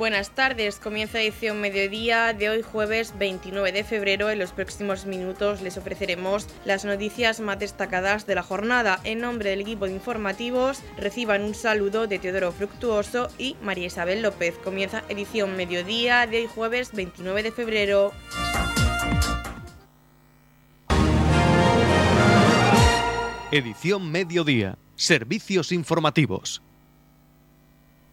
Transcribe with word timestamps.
Buenas 0.00 0.30
tardes, 0.30 0.80
comienza 0.80 1.20
edición 1.20 1.60
mediodía 1.60 2.32
de 2.32 2.48
hoy 2.48 2.62
jueves 2.62 3.12
29 3.18 3.70
de 3.70 3.84
febrero. 3.84 4.30
En 4.30 4.38
los 4.38 4.52
próximos 4.52 5.04
minutos 5.04 5.60
les 5.60 5.76
ofreceremos 5.76 6.46
las 6.64 6.86
noticias 6.86 7.40
más 7.40 7.58
destacadas 7.58 8.26
de 8.26 8.34
la 8.34 8.42
jornada. 8.42 8.98
En 9.04 9.20
nombre 9.20 9.50
del 9.50 9.60
equipo 9.60 9.84
de 9.84 9.92
informativos 9.92 10.80
reciban 10.96 11.42
un 11.42 11.54
saludo 11.54 12.06
de 12.06 12.18
Teodoro 12.18 12.50
Fructuoso 12.50 13.28
y 13.36 13.58
María 13.62 13.88
Isabel 13.88 14.22
López. 14.22 14.56
Comienza 14.64 15.04
edición 15.10 15.54
mediodía 15.54 16.26
de 16.26 16.38
hoy 16.38 16.46
jueves 16.46 16.92
29 16.94 17.42
de 17.42 17.52
febrero. 17.52 18.12
Edición 23.52 24.10
mediodía. 24.10 24.78
Servicios 24.94 25.72
informativos. 25.72 26.62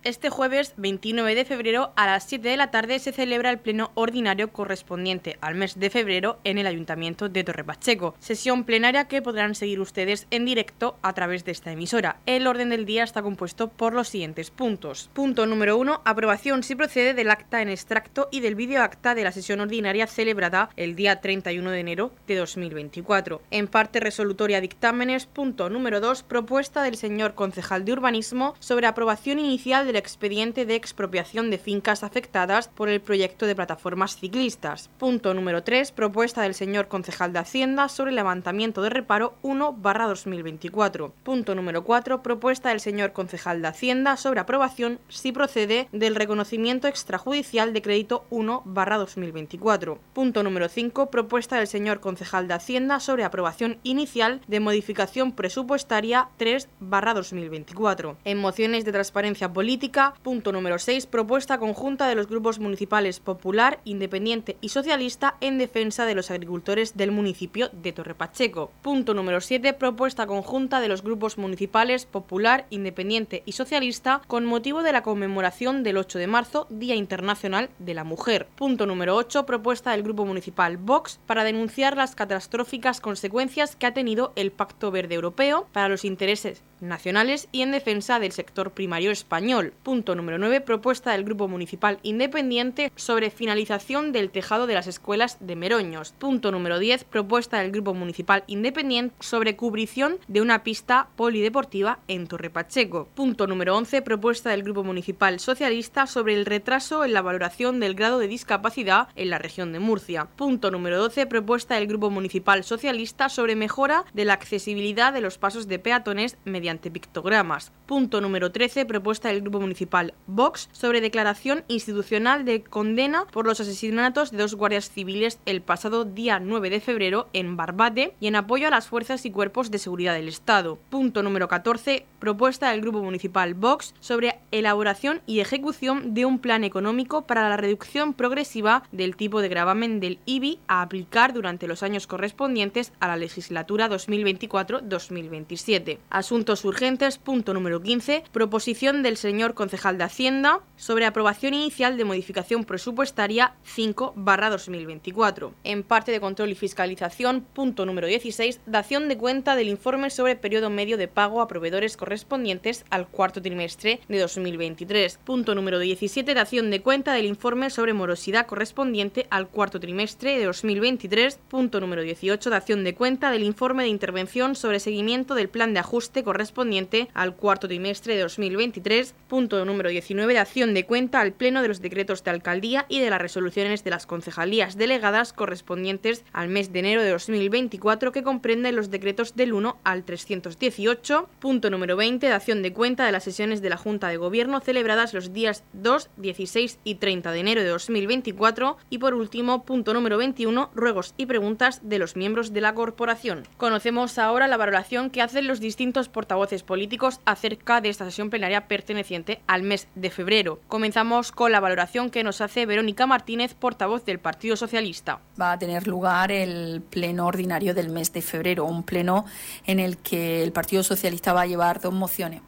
Este 0.04 0.30
jueves 0.30 0.74
29 0.78 1.34
de 1.34 1.44
febrero 1.44 1.92
a 1.96 2.06
las 2.06 2.24
7 2.24 2.48
de 2.48 2.56
la 2.56 2.70
tarde 2.72 3.00
se 3.00 3.12
celebra 3.12 3.50
el 3.50 3.58
pleno 3.58 3.92
ordinario 3.96 4.54
correspondiente 4.54 5.38
al 5.42 5.56
mes 5.56 5.80
de 5.80 5.90
febrero 5.90 6.38
en 6.44 6.60
el 6.60 6.68
Ayuntamiento 6.68 7.30
de 7.30 7.44
Torre 7.44 7.64
Pacheco. 7.64 8.16
Sesión 8.20 8.64
plenaria 8.64 9.08
que 9.08 9.24
podrán 9.24 9.56
seguir 9.56 9.80
ustedes 9.80 10.28
en 10.30 10.46
directo 10.46 10.98
a 11.02 11.14
través 11.14 11.44
de 11.46 11.52
esta 11.52 11.72
emisora. 11.72 12.18
El 12.28 12.46
orden 12.46 12.70
del 12.70 12.86
día 12.86 13.04
está 13.04 13.24
compuesto 13.24 13.70
por 13.70 13.94
los 13.94 14.08
siguientes 14.08 14.52
puntos. 14.52 15.10
Punto 15.14 15.48
número 15.48 15.78
1. 15.78 16.02
Aprobación 16.06 16.62
si 16.62 16.76
procede 16.76 17.16
del 17.16 17.32
acta 17.32 17.62
en 17.62 17.70
extracto 17.70 18.30
y 18.32 18.42
del 18.42 18.56
vídeo 18.56 18.84
acta 18.84 19.16
de 19.16 19.24
la 19.24 19.32
sesión 19.32 19.60
ordinaria 19.62 20.06
celebrada 20.06 20.70
el 20.78 20.96
día 20.96 21.22
31 21.22 21.72
de 21.72 21.80
enero 21.80 22.12
de 22.28 22.36
2024. 22.36 23.42
En 23.50 23.68
parte 23.68 24.00
resolutoria 24.00 24.62
dictámenes. 24.62 25.26
Punto 25.26 25.70
número 25.72 26.00
2. 26.00 26.22
Propuesta 26.24 26.84
del 26.84 26.98
señor 26.98 27.34
concejal 27.34 27.84
de 27.84 27.94
urbanismo 27.94 28.54
sobre 28.60 28.86
aprobación 28.86 29.40
inicial 29.40 29.87
del 29.88 29.96
expediente 29.96 30.66
de 30.66 30.76
expropiación 30.76 31.50
de 31.50 31.58
fincas 31.58 32.04
afectadas 32.04 32.68
por 32.68 32.90
el 32.90 33.02
proyecto 33.02 33.48
de 33.48 33.56
plataformas 33.56 34.18
ciclistas. 34.18 34.90
Punto 35.00 35.34
número 35.34 35.64
3. 35.64 35.92
Propuesta 35.94 36.44
del 36.44 36.54
señor 36.54 36.88
concejal 36.88 37.34
de 37.34 37.40
Hacienda 37.40 37.90
sobre 37.90 38.12
levantamiento 38.12 38.82
de 38.82 38.90
reparo 38.90 39.36
1-2024. 39.42 41.12
Punto 41.24 41.56
número 41.56 41.84
4. 41.84 42.22
Propuesta 42.22 42.70
del 42.70 42.82
señor 42.82 43.14
concejal 43.14 43.62
de 43.62 43.70
Hacienda 43.70 44.18
sobre 44.18 44.42
aprobación, 44.42 45.00
si 45.08 45.32
procede, 45.32 45.88
del 45.92 46.16
reconocimiento 46.16 46.88
extrajudicial 46.88 47.74
de 47.74 47.82
crédito 47.82 48.26
1-2024. 48.30 49.98
Punto 50.14 50.44
número 50.44 50.68
5. 50.70 51.10
Propuesta 51.10 51.56
del 51.58 51.68
señor 51.68 52.02
concejal 52.02 52.48
de 52.48 52.56
Hacienda 52.56 53.00
sobre 53.00 53.24
aprobación 53.24 53.78
inicial 53.84 54.42
de 54.48 54.60
modificación 54.60 55.32
presupuestaria 55.32 56.28
3-2024. 56.38 58.18
En 58.26 58.38
mociones 58.38 58.84
de 58.84 58.92
transparencia 58.92 59.54
política 59.54 59.77
Punto 60.24 60.52
número 60.52 60.80
6. 60.80 61.06
Propuesta 61.06 61.60
conjunta 61.60 62.08
de 62.08 62.16
los 62.16 62.28
grupos 62.28 62.58
municipales 62.60 63.20
Popular, 63.20 63.80
Independiente 63.84 64.58
y 64.60 64.70
Socialista 64.70 65.36
en 65.40 65.60
defensa 65.60 66.06
de 66.06 66.16
los 66.16 66.32
agricultores 66.32 66.98
del 66.98 67.12
municipio 67.12 67.70
de 67.72 67.94
Torrepacheco. 67.94 68.72
Punto 68.82 69.14
número 69.14 69.40
7. 69.40 69.74
Propuesta 69.74 70.26
conjunta 70.26 70.80
de 70.80 70.88
los 70.88 71.04
grupos 71.04 71.38
municipales 71.38 72.08
Popular, 72.08 72.66
Independiente 72.72 73.44
y 73.46 73.52
Socialista 73.52 74.22
con 74.26 74.46
motivo 74.46 74.82
de 74.82 74.94
la 74.94 75.04
conmemoración 75.04 75.84
del 75.84 75.98
8 75.98 76.18
de 76.18 76.28
marzo, 76.28 76.66
Día 76.72 76.96
Internacional 76.96 77.70
de 77.78 77.94
la 77.94 78.04
Mujer. 78.04 78.48
Punto 78.56 78.88
número 78.88 79.16
8. 79.16 79.46
Propuesta 79.46 79.92
del 79.92 80.02
grupo 80.02 80.26
municipal 80.26 80.78
Vox 80.78 81.20
para 81.28 81.44
denunciar 81.44 81.96
las 81.96 82.16
catastróficas 82.16 83.00
consecuencias 83.00 83.76
que 83.76 83.86
ha 83.86 83.94
tenido 83.94 84.34
el 84.36 84.52
Pacto 84.52 84.90
Verde 84.90 85.16
Europeo 85.16 85.68
para 85.72 85.88
los 85.88 86.04
intereses 86.04 86.64
nacionales 86.80 87.48
y 87.52 87.62
en 87.62 87.72
defensa 87.72 88.20
del 88.20 88.32
sector 88.32 88.72
primario 88.72 89.12
español. 89.12 89.74
Punto 89.84 90.16
número 90.16 90.38
9. 90.38 90.62
Propuesta 90.62 91.12
del 91.12 91.24
Grupo 91.24 91.48
Municipal 91.48 92.00
Independiente 92.04 92.92
sobre 92.96 93.32
finalización 93.32 94.12
del 94.12 94.30
tejado 94.30 94.68
de 94.68 94.74
las 94.74 94.88
escuelas 94.88 95.38
de 95.40 95.56
Meroños. 95.56 96.14
Punto 96.14 96.52
número 96.52 96.80
10. 96.80 97.06
Propuesta 97.06 97.60
del 97.60 97.72
Grupo 97.72 97.94
Municipal 97.94 98.44
Independiente 98.48 99.16
sobre 99.20 99.56
cubrición 99.56 100.18
de 100.28 100.42
una 100.42 100.64
pista 100.64 101.10
polideportiva 101.16 102.00
en 102.08 102.28
Torre 102.28 102.50
Pacheco. 102.50 103.08
Punto 103.16 103.48
número 103.48 103.76
11. 103.76 104.02
Propuesta 104.02 104.52
del 104.52 104.64
Grupo 104.64 104.84
Municipal 104.84 105.40
Socialista 105.40 106.08
sobre 106.08 106.36
el 106.36 106.46
retraso 106.46 107.06
en 107.06 107.14
la 107.14 107.22
valoración 107.22 107.80
del 107.80 107.96
grado 107.96 108.20
de 108.20 108.28
discapacidad 108.28 109.08
en 109.16 109.30
la 109.30 109.40
región 109.40 109.72
de 109.72 109.80
Murcia. 109.80 110.26
Punto 110.36 110.72
número 110.72 110.98
12. 111.00 111.26
Propuesta 111.26 111.76
del 111.76 111.88
Grupo 111.88 112.10
Municipal 112.10 112.64
Socialista 112.64 113.30
sobre 113.30 113.56
mejora 113.56 114.06
de 114.14 114.26
la 114.26 114.34
accesibilidad 114.34 115.14
de 115.14 115.22
los 115.22 115.38
pasos 115.38 115.68
de 115.68 115.80
peatones 115.80 116.38
mediante 116.46 116.67
mediante 116.68 116.92
pictogramas. 116.92 117.72
Punto 117.86 118.20
número 118.20 118.52
13. 118.52 118.86
Propuesta 118.86 119.30
del 119.30 119.40
Grupo 119.40 119.62
Municipal 119.62 120.14
Vox 120.28 120.68
sobre 120.74 121.00
declaración 121.00 121.64
institucional 121.70 122.44
de 122.44 122.62
condena 122.62 123.24
por 123.32 123.46
los 123.46 123.62
asesinatos 123.62 124.32
de 124.32 124.40
dos 124.40 124.56
guardias 124.56 124.90
civiles 124.90 125.40
el 125.46 125.62
pasado 125.62 126.04
día 126.04 126.42
9 126.42 126.70
de 126.70 126.82
febrero 126.82 127.30
en 127.32 127.56
Barbate 127.56 128.14
y 128.20 128.28
en 128.28 128.36
apoyo 128.36 128.68
a 128.68 128.72
las 128.72 128.88
fuerzas 128.88 129.26
y 129.26 129.32
cuerpos 129.32 129.72
de 129.72 129.78
seguridad 129.78 130.16
del 130.16 130.28
Estado. 130.28 130.78
Punto 130.90 131.24
número 131.24 131.48
14. 131.48 132.06
Propuesta 132.20 132.72
del 132.72 132.82
Grupo 132.82 133.02
Municipal 133.02 133.54
Vox 133.54 133.96
sobre 134.02 134.40
elaboración 134.52 135.22
y 135.26 135.40
ejecución 135.40 136.14
de 136.14 136.26
un 136.26 136.40
plan 136.40 136.66
económico 136.66 137.22
para 137.22 137.48
la 137.48 137.56
reducción 137.56 138.14
progresiva 138.14 138.84
del 138.92 139.16
tipo 139.16 139.42
de 139.42 139.48
gravamen 139.48 140.02
del 140.02 140.20
IBI 140.26 140.60
a 140.68 140.82
aplicar 140.82 141.34
durante 141.34 141.68
los 141.68 141.84
años 141.84 142.08
correspondientes 142.08 142.92
a 143.00 143.08
la 143.08 143.16
legislatura 143.16 143.90
2024-2027. 143.90 146.00
Asuntos 146.10 146.57
urgentes. 146.66 147.18
Punto 147.18 147.54
número 147.54 147.82
15. 147.82 148.24
Proposición 148.32 149.04
del 149.04 149.18
señor 149.18 149.54
concejal 149.54 149.98
de 149.98 150.06
Hacienda 150.06 150.62
sobre 150.76 151.06
aprobación 151.06 151.54
inicial 151.54 151.98
de 151.98 152.06
modificación 152.06 152.64
presupuestaria 152.64 153.54
5-2024. 153.76 155.52
En 155.64 155.84
parte 155.84 156.12
de 156.12 156.20
control 156.20 156.50
y 156.50 156.56
fiscalización. 156.56 157.46
Punto 157.54 157.86
número 157.86 158.08
16. 158.08 158.62
Dación 158.66 159.08
de 159.08 159.18
cuenta 159.18 159.56
del 159.56 159.68
informe 159.68 160.10
sobre 160.10 160.36
periodo 160.36 160.70
medio 160.70 160.98
de 160.98 161.08
pago 161.08 161.42
a 161.42 161.48
proveedores 161.48 161.98
correspondientes 161.98 162.86
al 162.90 163.08
cuarto 163.08 163.42
trimestre 163.42 164.00
de 164.08 164.20
2023. 164.20 165.20
Punto 165.24 165.56
número 165.56 165.80
17. 165.80 166.34
Dación 166.34 166.72
de 166.72 166.82
cuenta 166.82 167.14
del 167.14 167.26
informe 167.26 167.70
sobre 167.70 167.94
morosidad 167.94 168.48
correspondiente 168.48 169.28
al 169.30 169.48
cuarto 169.48 169.80
trimestre 169.80 170.38
de 170.38 170.46
2023. 170.46 171.40
Punto 171.50 171.80
número 171.80 172.02
18. 172.02 172.50
Dación 172.50 172.84
de 172.84 172.96
cuenta 172.96 173.32
del 173.32 173.44
informe 173.44 173.84
de 173.84 173.90
intervención 173.90 174.56
sobre 174.56 174.80
seguimiento 174.80 175.36
del 175.36 175.50
plan 175.50 175.74
de 175.74 175.80
ajuste 175.80 176.24
correspondiente 176.24 176.47
correspondiente 176.48 177.10
al 177.14 177.36
cuarto 177.36 177.68
trimestre 177.68 178.16
de 178.16 178.22
2023, 178.22 179.14
punto 179.28 179.66
número 179.66 179.90
19 179.90 180.32
de 180.32 180.40
acción 180.40 180.74
de 180.74 180.86
cuenta 180.86 181.20
al 181.20 181.34
Pleno 181.34 181.62
de 181.62 181.68
los 181.68 181.82
decretos 181.82 182.24
de 182.24 182.32
alcaldía 182.32 182.86
y 182.88 183.02
de 183.02 183.10
las 183.10 183.22
resoluciones 183.22 183.84
de 183.84 183.90
las 183.90 184.06
concejalías 184.06 184.78
delegadas 184.78 185.34
correspondientes 185.34 186.24
al 186.32 186.48
mes 186.48 186.72
de 186.72 186.80
enero 186.80 187.04
de 187.04 187.10
2024 187.10 188.14
que 188.14 188.24
comprenden 188.24 188.78
los 188.78 188.90
decretos 188.90 189.36
del 189.36 189.52
1 189.52 189.78
al 189.84 190.06
318, 190.06 191.28
punto 191.40 191.70
número 191.70 191.98
20 191.98 192.26
de 192.26 192.34
acción 192.34 192.62
de 192.62 192.72
cuenta 192.72 193.06
de 193.06 193.12
las 193.12 193.26
sesiones 193.26 193.62
de 193.62 193.70
la 193.70 193.78
Junta 193.78 194.08
de 194.08 194.16
Gobierno 194.16 194.62
celebradas 194.62 195.14
los 195.14 195.34
días 195.34 195.66
2, 195.74 196.12
16 196.16 196.80
y 196.86 196.96
30 196.96 197.34
de 197.34 197.40
enero 197.40 197.62
de 197.62 197.68
2024 197.68 198.78
y 198.90 199.00
por 199.00 199.14
último, 199.14 199.66
punto 199.66 199.94
número 199.94 200.18
21, 200.18 200.72
ruegos 200.74 201.14
y 201.18 201.26
preguntas 201.26 201.82
de 201.84 202.00
los 202.00 202.16
miembros 202.16 202.54
de 202.54 202.62
la 202.62 202.74
corporación. 202.74 203.44
Conocemos 203.58 204.18
ahora 204.18 204.48
la 204.48 204.56
valoración 204.56 205.10
que 205.10 205.22
hacen 205.22 205.48
los 205.48 205.60
distintos 205.60 206.08
portavoces 206.08 206.37
voces 206.38 206.64
políticos 206.64 207.20
acerca 207.26 207.82
de 207.82 207.90
esta 207.90 208.06
sesión 208.06 208.30
plenaria 208.30 208.68
perteneciente 208.68 209.42
al 209.48 209.64
mes 209.64 209.88
de 209.96 210.10
febrero. 210.10 210.60
Comenzamos 210.68 211.32
con 211.32 211.52
la 211.52 211.60
valoración 211.60 212.10
que 212.10 212.24
nos 212.24 212.42
hace 212.42 212.66
Verónica 212.66 213.06
Martínez, 213.06 213.54
portavoz 213.54 214.06
del 214.06 214.20
Partido 214.20 214.56
Socialista. 214.56 215.20
Va 215.40 215.54
a 215.54 215.60
tener 215.60 215.88
lugar 215.88 216.32
el 216.32 216.82
pleno 216.90 217.28
ordinario 217.28 217.74
del 217.74 217.90
mes 217.90 218.14
de 218.14 218.22
febrero, 218.22 218.66
un 218.66 218.84
pleno 218.84 219.26
en 219.66 219.80
el 219.80 219.98
que 219.98 220.44
el 220.44 220.52
Partido 220.52 220.84
Socialista 220.84 221.34
va 221.34 221.42
a 221.42 221.48
llevar 221.48 221.82
dos 221.82 221.94
mociones 221.94 222.42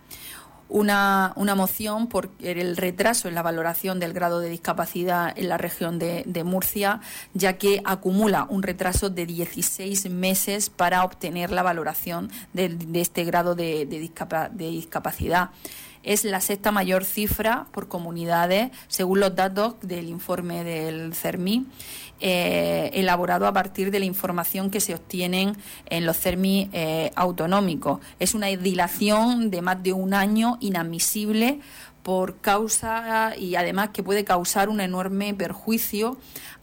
una, 0.69 1.33
una, 1.35 1.55
moción 1.55 2.07
por 2.07 2.29
el 2.39 2.77
retraso 2.77 3.27
en 3.27 3.35
la 3.35 3.41
valoración 3.41 3.99
del 3.99 4.13
grado 4.13 4.39
de 4.39 4.49
discapacidad 4.49 5.33
en 5.37 5.49
la 5.49 5.57
región 5.57 5.99
de, 5.99 6.43
Murcia, 6.45 7.01
ya 7.33 7.57
que 7.57 7.81
acumula 7.83 8.45
un 8.49 8.63
retraso 8.63 9.09
de 9.09 9.25
16 9.25 10.09
meses 10.09 10.69
para 10.69 11.03
obtener 11.03 11.51
la 11.51 11.63
valoración 11.63 12.31
de, 12.53 12.77
este 12.93 13.25
grado 13.25 13.55
de, 13.55 13.85
de 13.85 14.69
discapacidad. 14.69 15.49
Es 16.01 16.23
la 16.23 16.39
sexta 16.39 16.71
mayor 16.71 17.03
cifra 17.03 17.67
por 17.71 17.89
comunidades, 17.89 18.71
según 18.87 19.19
los 19.19 19.35
datos 19.35 19.75
del 19.81 20.07
informe 20.07 20.63
del 20.63 21.13
CERMI 21.13 21.65
eh, 22.21 22.91
elaborado 22.93 23.47
a 23.47 23.53
partir 23.53 23.91
de 23.91 23.99
la 23.99 24.05
información 24.05 24.69
que 24.69 24.79
se 24.79 24.93
obtienen 24.93 25.55
en 25.85 26.05
los 26.05 26.17
CERMI 26.17 26.69
eh, 26.73 27.11
autonómicos. 27.15 27.99
Es 28.19 28.33
una 28.33 28.47
dilación 28.47 29.49
de 29.49 29.61
más 29.61 29.81
de 29.81 29.93
un 29.93 30.13
año 30.13 30.57
inadmisible 30.59 31.59
por 32.03 32.39
causa 32.39 33.35
y 33.37 33.55
además 33.55 33.89
que 33.89 34.03
puede 34.03 34.23
causar 34.23 34.69
un 34.69 34.81
enorme 34.81 35.33
perjuicio 35.33 36.17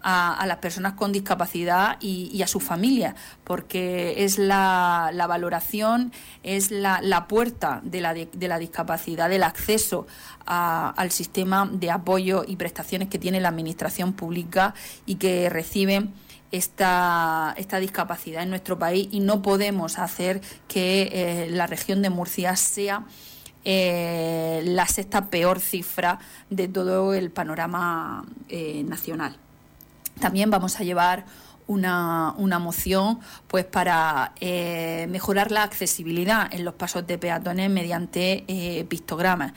a, 0.09 0.45
las 0.47 0.59
personas 0.59 0.93
con 0.93 1.11
discapacidad 1.11 1.97
y, 2.01 2.41
a 2.41 2.47
sus 2.47 2.63
familias, 2.63 3.17
porque 3.43 4.25
es 4.25 4.39
la, 4.39 5.11
valoración, 5.29 6.13
es 6.45 6.71
la, 6.71 7.27
puerta 7.29 7.81
de 7.83 8.01
la, 8.01 8.15
de 8.15 8.49
la, 8.49 8.59
discapacidad, 8.59 9.29
del 9.29 9.43
acceso 9.43 10.07
al 10.47 11.11
sistema 11.11 11.69
de 11.73 11.91
apoyo 11.91 12.45
y 12.47 12.55
prestaciones 12.55 13.09
que 13.09 13.19
tiene 13.19 13.41
la 13.41 13.49
Administración 13.49 14.13
pública 14.13 14.75
y 15.07 15.17
que 15.17 15.51
reciben 15.51 16.15
esta, 16.53 17.55
esta 17.57 17.79
discapacidad 17.79 18.45
en 18.45 18.51
nuestro 18.51 18.79
país. 18.79 19.09
Y 19.11 19.21
no 19.21 19.43
podemos 19.43 19.99
hacer 19.99 20.41
que 20.69 21.09
eh, 21.13 21.49
la 21.51 21.67
región 21.67 22.03
de 22.03 22.11
Murcia 22.11 22.55
sea 22.55 23.05
eh, 23.69 24.63
la 24.65 24.87
sexta 24.87 25.29
peor 25.29 25.59
cifra 25.59 26.21
de 26.51 26.69
todo 26.69 27.15
el 27.15 27.33
panorama 27.33 28.25
eh, 28.49 28.85
nacional. 28.85 29.37
También 30.21 30.51
vamos 30.51 30.79
a 30.79 30.85
llevar 30.85 31.27
una, 31.67 32.33
una 32.39 32.61
moción 32.61 33.19
pues 33.49 33.65
para 33.65 34.35
eh, 34.41 35.09
mejorar 35.11 35.51
la 35.51 35.65
accesibilidad 35.65 36.49
en 36.55 36.65
los 36.65 36.75
pasos 36.75 37.09
de 37.09 37.19
peatones 37.19 37.69
mediante 37.69 38.87
pictogramas. 38.89 39.53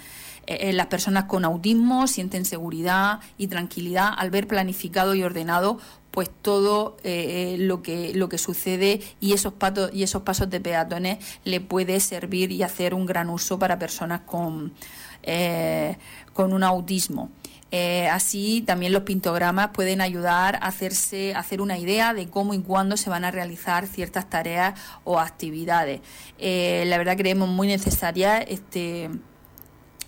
Las 0.47 0.88
personas 0.88 1.25
con 1.25 1.45
autismo 1.45 2.07
sienten 2.07 2.44
seguridad 2.44 3.19
y 3.38 3.45
tranquilidad 3.45 4.09
al 4.17 4.31
ver 4.31 4.47
planificado 4.47 5.13
y 5.13 5.21
ordenado 5.21 5.77
pues 6.11 6.29
todo 6.41 6.97
lo 7.03 7.81
que 7.81 8.13
lo 8.13 8.29
que 8.29 8.38
sucede 8.38 9.01
y 9.19 9.33
esos 9.33 9.53
patos 9.53 9.91
y 9.94 10.03
esos 10.03 10.23
pasos 10.23 10.50
de 10.50 10.59
peatones 10.59 11.19
le 11.45 11.61
puede 11.61 12.00
servir 12.00 12.51
y 12.51 12.63
hacer 12.63 12.94
un 12.94 13.06
gran 13.06 13.29
uso 13.29 13.59
para 13.59 13.77
personas 13.77 14.21
con 14.21 14.73
con 16.33 16.53
un 16.53 16.63
autismo. 16.63 17.29
Eh, 17.71 18.07
así 18.07 18.63
también 18.65 18.94
los 18.94 19.03
pintogramas 19.03 19.69
pueden 19.69 20.01
ayudar 20.01 20.56
a 20.56 20.67
hacerse, 20.67 21.35
hacer 21.35 21.61
una 21.61 21.77
idea 21.77 22.13
de 22.13 22.27
cómo 22.27 22.53
y 22.53 22.59
cuándo 22.59 22.97
se 22.97 23.11
van 23.11 23.25
a 23.25 23.31
realizar 23.31 23.85
ciertas 23.85 24.29
tareas 24.29 24.79
o 25.03 25.19
actividades. 25.19 26.01
Eh, 26.39 26.83
la 26.88 26.97
verdad 26.97 27.15
creemos 27.15 27.47
muy 27.47 27.67
necesaria 27.67 28.39
este, 28.39 29.09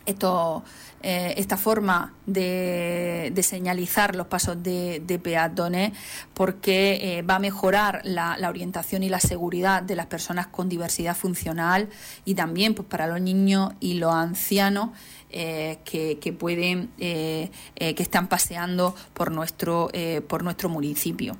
esto, 0.06 0.64
eh, 1.04 1.34
esta 1.38 1.58
forma 1.58 2.14
de, 2.26 3.34
señalizar 3.44 4.16
los 4.16 4.28
pasos 4.28 4.62
de, 4.62 5.20
peatones 5.24 5.94
porque 6.34 7.24
va 7.30 7.36
a 7.36 7.40
mejorar 7.40 8.02
la, 8.04 8.38
orientación 8.48 9.04
y 9.04 9.10
la 9.10 9.20
seguridad 9.20 9.84
de 9.84 9.96
las 9.96 10.06
personas 10.06 10.48
con 10.48 10.70
diversidad 10.70 11.16
funcional 11.16 11.90
y 12.26 12.36
también 12.36 12.74
pues, 12.74 12.88
para 12.88 13.08
los 13.08 13.22
niños 13.22 13.74
y 13.80 13.96
los 13.96 14.14
ancianos 14.14 14.90
eh, 15.34 15.80
que, 15.86 16.34
pueden, 16.34 16.92
eh, 17.00 17.52
eh, 17.78 17.96
que 17.96 18.04
están 18.04 18.28
paseando 18.28 18.94
por 19.14 19.32
nuestro, 19.32 19.90
por 20.28 20.44
nuestro 20.44 20.68
municipio. 20.68 21.38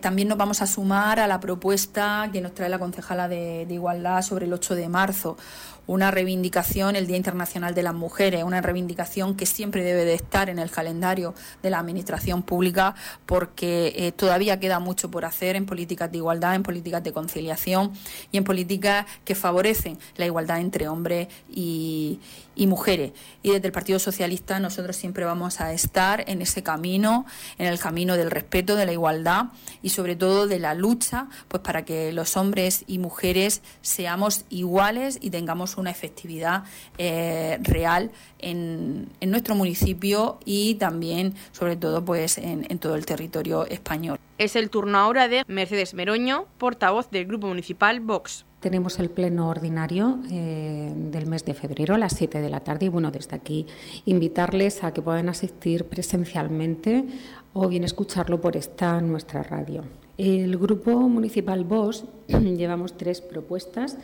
también 0.00 0.28
nos 0.28 0.38
vamos 0.38 0.62
a 0.62 0.66
sumar 0.66 1.20
a 1.20 1.26
la 1.26 1.38
propuesta 1.38 2.30
que 2.32 2.40
nos 2.40 2.54
trae 2.54 2.70
la 2.70 2.78
concejala 2.78 3.28
de, 3.28 3.66
de 3.66 3.74
Igualdad 3.74 4.22
sobre 4.22 4.46
el 4.46 4.52
8 4.54 4.74
de 4.74 4.88
marzo, 4.88 5.36
una 5.86 6.10
reivindicación, 6.10 6.96
el 6.96 7.06
Día 7.06 7.16
Internacional 7.16 7.74
de 7.74 7.82
las 7.82 7.94
Mujeres, 7.94 8.44
una 8.44 8.60
reivindicación 8.60 9.36
que 9.36 9.46
siempre 9.46 9.84
debe 9.84 10.04
de 10.04 10.14
estar 10.14 10.48
en 10.48 10.58
el 10.58 10.70
calendario 10.70 11.34
de 11.62 11.70
la 11.70 11.78
Administración 11.78 12.42
Pública 12.42 12.94
porque 13.26 13.92
eh, 13.96 14.12
todavía 14.12 14.58
queda 14.60 14.78
mucho 14.78 15.10
por 15.10 15.24
hacer 15.24 15.56
en 15.56 15.66
políticas 15.66 16.10
de 16.10 16.18
igualdad, 16.18 16.54
en 16.54 16.62
políticas 16.62 17.02
de 17.02 17.12
conciliación 17.12 17.92
y 18.32 18.38
en 18.38 18.44
políticas 18.44 19.06
que 19.24 19.34
favorecen 19.34 19.98
la 20.16 20.26
igualdad 20.26 20.60
entre 20.60 20.88
hombres 20.88 21.28
y, 21.50 22.20
y 22.54 22.66
mujeres. 22.66 23.12
Y 23.42 23.50
desde 23.50 23.66
el 23.66 23.72
Partido 23.72 23.98
Socialista 23.98 24.60
nosotros 24.60 24.96
siempre 24.96 25.24
vamos 25.24 25.60
a 25.60 25.72
estar 25.72 26.24
en 26.28 26.42
ese 26.42 26.62
camino, 26.62 27.26
en 27.58 27.66
el 27.66 27.78
camino 27.78 28.16
del 28.16 28.30
respeto, 28.30 28.76
de 28.76 28.86
la 28.86 28.92
igualdad 28.92 29.46
y 29.82 29.90
sobre 29.90 30.16
todo 30.16 30.46
de 30.46 30.58
la 30.58 30.74
lucha 30.74 31.28
pues 31.48 31.62
para 31.62 31.84
que 31.84 32.12
los 32.12 32.36
hombres 32.36 32.84
y 32.86 32.98
mujeres 32.98 33.62
seamos 33.82 34.44
iguales 34.50 35.18
y 35.20 35.30
tengamos 35.30 35.73
una 35.76 35.90
efectividad 35.90 36.64
eh, 36.98 37.58
real 37.62 38.10
en, 38.38 39.08
nuestro 39.20 39.54
municipio 39.54 40.38
y 40.44 40.74
también, 40.76 41.34
sobre 41.52 41.76
todo, 41.76 42.04
pues 42.04 42.38
en, 42.38 42.66
todo 42.78 42.94
el 42.94 43.06
territorio 43.06 43.66
español. 43.66 44.18
Es 44.38 44.56
el 44.56 44.70
turno 44.70 44.98
ahora 44.98 45.28
de 45.28 45.42
Mercedes 45.46 45.94
Meroño, 45.94 46.46
portavoz 46.58 47.10
del 47.10 47.26
Grupo 47.26 47.48
Municipal 47.48 48.00
Vox. 48.00 48.44
Tenemos 48.60 48.98
el 48.98 49.10
pleno 49.10 49.48
ordinario 49.48 50.20
eh, 50.30 50.92
del 50.94 51.26
mes 51.26 51.44
de 51.44 51.54
febrero 51.54 51.94
a 51.94 51.98
las 51.98 52.14
7 52.14 52.40
de 52.40 52.48
la 52.48 52.60
tarde 52.60 52.86
y 52.86 52.88
bueno, 52.88 53.10
desde 53.10 53.36
aquí 53.36 53.66
invitarles 54.06 54.82
a 54.84 54.92
que 54.92 55.02
puedan 55.02 55.28
asistir 55.28 55.84
presencialmente 55.84 57.04
o 57.52 57.68
bien 57.68 57.84
escucharlo 57.84 58.40
por 58.40 58.56
esta 58.56 59.00
nuestra 59.00 59.42
radio. 59.42 59.84
El 60.16 60.56
Grupo 60.58 60.92
Municipal 61.08 61.64
Vox 61.64 62.04
llevamos 62.28 62.96
tres 62.96 63.20
propuestas 63.20 63.98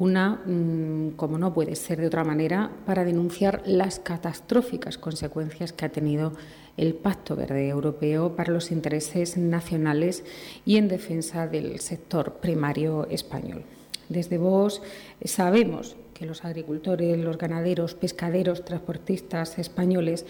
una, 0.00 0.40
mm, 0.46 1.10
como 1.16 1.36
no 1.36 1.52
puede 1.52 1.76
ser 1.76 2.00
de 2.00 2.06
otra 2.06 2.24
manera, 2.24 2.70
para 2.86 3.04
denunciar 3.04 3.62
las 3.66 4.00
catastróficas 4.00 4.96
consecuencias 4.96 5.74
que 5.74 5.84
ha 5.84 5.90
tenido 5.90 6.32
el 6.78 6.94
Pacto 6.94 7.36
Verde 7.36 7.68
Europeo 7.68 8.34
para 8.34 8.50
los 8.50 8.70
intereses 8.72 9.36
nacionales 9.36 10.24
y 10.64 10.78
en 10.78 10.88
defensa 10.88 11.46
del 11.46 11.80
sector 11.80 12.36
primario 12.40 13.06
español. 13.10 13.62
Desde 14.08 14.38
vos 14.38 14.80
sabemos 15.22 15.96
que 16.14 16.24
los 16.24 16.46
agricultores, 16.46 17.18
los 17.18 17.36
ganaderos, 17.36 17.94
pescaderos, 17.94 18.64
transportistas 18.64 19.58
españoles 19.58 20.24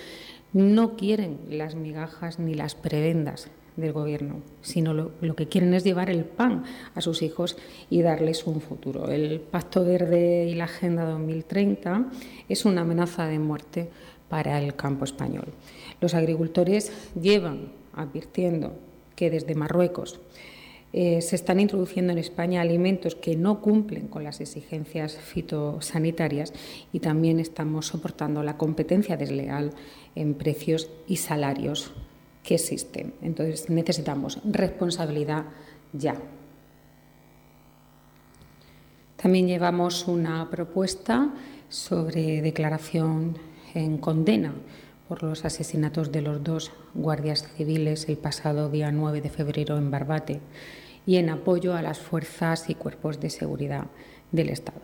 no 0.52 0.96
quieren 0.96 1.38
las 1.49 1.76
migajas 1.76 2.40
ni 2.40 2.55
las 2.55 2.75
prebendas 2.75 3.49
del 3.81 3.93
gobierno, 3.93 4.43
sino 4.62 4.94
lo, 4.94 5.35
que 5.35 5.49
quieren 5.49 5.75
es 5.75 5.85
llevar 5.85 6.11
el 6.11 6.25
pan 6.25 6.65
a 6.94 7.00
sus 7.00 7.23
hijos 7.23 7.56
y 7.88 8.03
darles 8.03 8.47
un 8.47 8.61
futuro. 8.61 9.11
El 9.11 9.41
Pacto 9.41 9.85
Verde 9.85 10.47
y 10.47 10.55
la 10.55 10.65
Agenda 10.65 11.05
2030 11.05 12.06
es 12.49 12.65
una 12.65 12.82
amenaza 12.82 13.27
de 13.27 13.38
muerte 13.38 13.88
para 14.29 14.61
el 14.61 14.77
campo 14.77 15.05
español. 15.05 15.49
Los 16.00 16.15
agricultores 16.15 16.93
llevan 17.21 17.73
advirtiendo 17.94 18.73
que 19.17 19.31
desde 19.31 19.55
Marruecos 19.55 20.21
eh, 20.93 21.21
se 21.23 21.37
están 21.37 21.61
introduciendo 21.61 22.12
en 22.12 22.19
España 22.19 22.61
alimentos 22.61 23.15
que 23.15 23.37
no 23.37 23.61
cumplen 23.61 24.09
con 24.09 24.25
las 24.25 24.41
exigencias 24.41 25.17
fitosanitarias 25.17 26.53
y 26.93 26.99
también 26.99 27.38
estamos 27.38 27.87
soportando 27.87 28.43
la 28.43 28.56
competencia 28.56 29.17
desleal 29.17 29.73
en 30.17 30.35
precios 30.35 30.91
y 31.06 31.19
salarios 31.19 31.93
que 32.42 32.54
existen. 32.54 33.14
Entonces 33.22 33.69
necesitamos 33.70 34.38
responsabilidad 34.44 35.44
ya. 35.92 36.16
También 39.16 39.46
llevamos 39.48 40.08
una 40.08 40.48
propuesta 40.50 41.31
sobre 41.69 42.40
declaración 42.40 43.37
en 43.75 43.98
condena 43.98 44.55
por 45.08 45.22
los 45.22 45.44
asesinatos 45.44 46.10
de 46.12 46.22
los 46.22 46.43
dos 46.43 46.72
guardias 46.94 47.46
civiles 47.56 48.08
el 48.08 48.17
pasado 48.17 48.70
día 48.70 48.91
9 48.91 49.20
de 49.20 49.29
febrero 49.29 49.76
en 49.76 49.91
Barbate 49.91 50.41
y 51.05 51.17
en 51.17 51.31
apoyo 51.31 51.74
a 51.74 51.82
las 51.82 51.98
fuerzas 51.98 52.70
y 52.70 52.74
cuerpos 52.74 53.20
de 53.20 53.29
seguridad 53.31 53.86
del 54.32 54.50
Estado. 54.50 54.81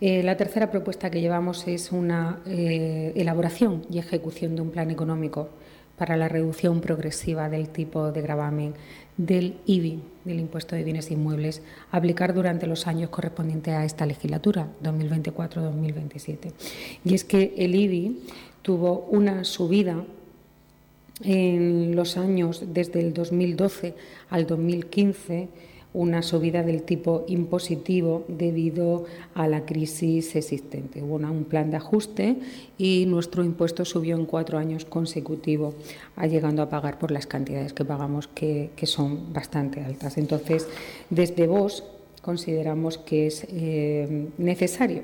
Eh, 0.00 0.22
la 0.22 0.36
tercera 0.36 0.70
propuesta 0.70 1.10
que 1.10 1.20
llevamos 1.20 1.68
es 1.68 1.92
una 1.92 2.40
eh, 2.46 3.12
elaboración 3.14 3.86
y 3.90 3.98
ejecución 3.98 4.56
de 4.56 4.62
un 4.62 4.70
plan 4.70 4.90
económico 4.90 5.50
para 5.96 6.16
la 6.16 6.28
reducción 6.28 6.80
progresiva 6.80 7.48
del 7.48 7.68
tipo 7.68 8.12
de 8.12 8.22
gravamen 8.22 8.74
del 9.16 9.58
IBI, 9.66 10.02
del 10.24 10.40
impuesto 10.40 10.74
de 10.74 10.82
bienes 10.82 11.10
inmuebles, 11.10 11.62
a 11.92 11.98
aplicar 11.98 12.34
durante 12.34 12.66
los 12.66 12.86
años 12.86 13.10
correspondientes 13.10 13.74
a 13.74 13.84
esta 13.84 14.06
legislatura, 14.06 14.68
2024-2027. 14.82 16.52
Y 17.04 17.14
es 17.14 17.24
que 17.24 17.54
el 17.56 17.74
IBI 17.74 18.18
tuvo 18.62 19.06
una 19.10 19.44
subida 19.44 20.04
en 21.22 21.94
los 21.94 22.16
años 22.16 22.64
desde 22.72 23.00
el 23.00 23.14
2012 23.14 23.94
al 24.30 24.46
2015 24.46 25.48
una 25.94 26.22
subida 26.22 26.64
del 26.64 26.82
tipo 26.82 27.24
impositivo 27.28 28.24
debido 28.26 29.04
a 29.34 29.46
la 29.46 29.64
crisis 29.64 30.34
existente. 30.34 31.02
Hubo 31.02 31.14
un 31.14 31.44
plan 31.44 31.70
de 31.70 31.76
ajuste 31.76 32.36
y 32.76 33.06
nuestro 33.06 33.44
impuesto 33.44 33.84
subió 33.84 34.16
en 34.16 34.26
cuatro 34.26 34.58
años 34.58 34.84
consecutivos, 34.84 35.74
llegando 36.28 36.62
a 36.62 36.68
pagar 36.68 36.98
por 36.98 37.12
las 37.12 37.26
cantidades 37.26 37.72
que 37.72 37.84
pagamos, 37.84 38.28
que, 38.28 38.70
son 38.84 39.32
bastante 39.32 39.80
altas. 39.80 40.18
Entonces, 40.18 40.68
desde 41.08 41.46
vos 41.46 41.84
consideramos 42.20 42.98
que 42.98 43.28
es 43.28 43.46
eh, 43.48 44.28
necesario 44.36 45.02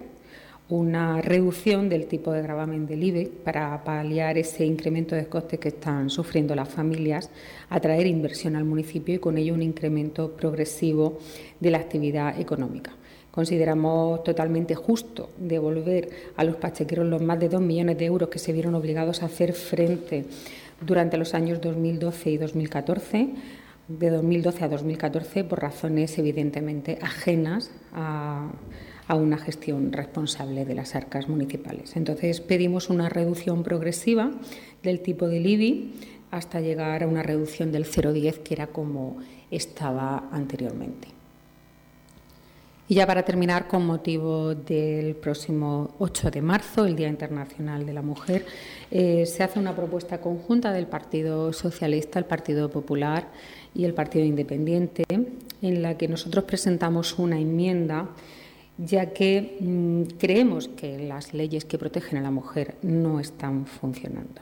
una 0.70 1.20
reducción 1.20 1.88
del 1.88 2.06
tipo 2.06 2.32
de 2.32 2.42
gravamen 2.42 2.86
del 2.86 3.02
IBE 3.02 3.26
para 3.44 3.82
paliar 3.82 4.38
ese 4.38 4.64
incremento 4.64 5.16
de 5.16 5.26
costes 5.26 5.58
que 5.58 5.68
están 5.68 6.08
sufriendo 6.10 6.54
las 6.54 6.68
familias, 6.68 7.28
atraer 7.68 8.06
inversión 8.06 8.54
al 8.54 8.64
municipio 8.64 9.16
y 9.16 9.18
con 9.18 9.36
ello 9.36 9.52
un 9.52 9.62
incremento 9.62 10.30
progresivo 10.30 11.18
de 11.58 11.70
la 11.72 11.78
actividad 11.78 12.40
económica. 12.40 12.92
Consideramos 13.32 14.22
totalmente 14.22 14.74
justo 14.74 15.30
devolver 15.38 16.08
a 16.36 16.44
los 16.44 16.56
pachequeros 16.56 17.06
los 17.06 17.22
más 17.22 17.40
de 17.40 17.48
dos 17.48 17.60
millones 17.60 17.98
de 17.98 18.06
euros 18.06 18.28
que 18.28 18.38
se 18.38 18.52
vieron 18.52 18.74
obligados 18.74 19.22
a 19.22 19.26
hacer 19.26 19.52
frente 19.52 20.24
durante 20.80 21.16
los 21.16 21.34
años 21.34 21.60
2012 21.60 22.30
y 22.30 22.38
2014, 22.38 23.28
de 23.88 24.10
2012 24.10 24.64
a 24.64 24.68
2014, 24.68 25.44
por 25.44 25.60
razones 25.60 26.16
evidentemente 26.16 26.98
ajenas 27.02 27.72
a, 27.92 28.50
a 29.10 29.16
una 29.16 29.38
gestión 29.38 29.92
responsable 29.92 30.64
de 30.64 30.76
las 30.76 30.94
arcas 30.94 31.28
municipales. 31.28 31.96
Entonces 31.96 32.40
pedimos 32.40 32.90
una 32.90 33.08
reducción 33.08 33.64
progresiva 33.64 34.30
del 34.84 35.00
tipo 35.00 35.26
del 35.26 35.44
IBI 35.48 35.94
hasta 36.30 36.60
llegar 36.60 37.02
a 37.02 37.08
una 37.08 37.24
reducción 37.24 37.72
del 37.72 37.86
0,10 37.86 38.44
que 38.44 38.54
era 38.54 38.68
como 38.68 39.16
estaba 39.50 40.28
anteriormente. 40.30 41.08
Y 42.86 42.94
ya 42.94 43.06
para 43.06 43.24
terminar, 43.24 43.66
con 43.66 43.84
motivo 43.84 44.54
del 44.54 45.16
próximo 45.16 45.90
8 45.98 46.30
de 46.30 46.42
marzo, 46.42 46.86
el 46.86 46.94
Día 46.94 47.08
Internacional 47.08 47.84
de 47.86 47.92
la 47.92 48.02
Mujer, 48.02 48.46
eh, 48.92 49.26
se 49.26 49.42
hace 49.42 49.58
una 49.58 49.74
propuesta 49.74 50.20
conjunta 50.20 50.72
del 50.72 50.86
Partido 50.86 51.52
Socialista, 51.52 52.20
el 52.20 52.26
Partido 52.26 52.70
Popular 52.70 53.26
y 53.74 53.86
el 53.86 53.94
Partido 53.94 54.24
Independiente, 54.24 55.02
en 55.08 55.82
la 55.82 55.98
que 55.98 56.06
nosotros 56.06 56.44
presentamos 56.44 57.18
una 57.18 57.40
enmienda 57.40 58.08
ya 58.84 59.12
que 59.12 59.58
mm, 59.60 60.16
creemos 60.18 60.68
que 60.68 60.98
las 60.98 61.34
leyes 61.34 61.64
que 61.64 61.78
protegen 61.78 62.18
a 62.18 62.22
la 62.22 62.30
mujer 62.30 62.76
no 62.82 63.20
están 63.20 63.66
funcionando. 63.66 64.40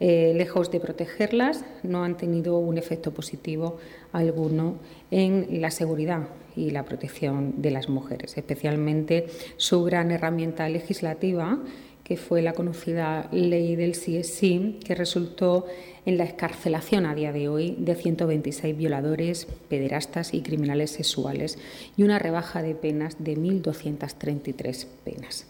Eh, 0.00 0.32
lejos 0.36 0.70
de 0.70 0.78
protegerlas, 0.78 1.64
no 1.82 2.04
han 2.04 2.16
tenido 2.16 2.58
un 2.58 2.78
efecto 2.78 3.12
positivo 3.12 3.78
alguno 4.12 4.76
en 5.10 5.60
la 5.60 5.72
seguridad 5.72 6.28
y 6.54 6.70
la 6.70 6.84
protección 6.84 7.60
de 7.60 7.72
las 7.72 7.88
mujeres, 7.88 8.36
especialmente 8.36 9.26
su 9.56 9.82
gran 9.82 10.12
herramienta 10.12 10.68
legislativa, 10.68 11.58
que 12.08 12.16
fue 12.16 12.40
la 12.40 12.54
conocida 12.54 13.28
ley 13.32 13.76
del 13.76 13.92
CSI, 13.92 14.80
que 14.82 14.94
resultó 14.94 15.66
en 16.06 16.16
la 16.16 16.24
escarcelación 16.24 17.04
a 17.04 17.14
día 17.14 17.32
de 17.32 17.50
hoy 17.50 17.76
de 17.78 17.94
126 17.94 18.74
violadores, 18.74 19.46
pederastas 19.68 20.32
y 20.32 20.40
criminales 20.40 20.90
sexuales 20.90 21.58
y 21.98 22.04
una 22.04 22.18
rebaja 22.18 22.62
de 22.62 22.74
penas 22.74 23.16
de 23.18 23.36
1.233 23.36 24.86
penas. 25.04 25.46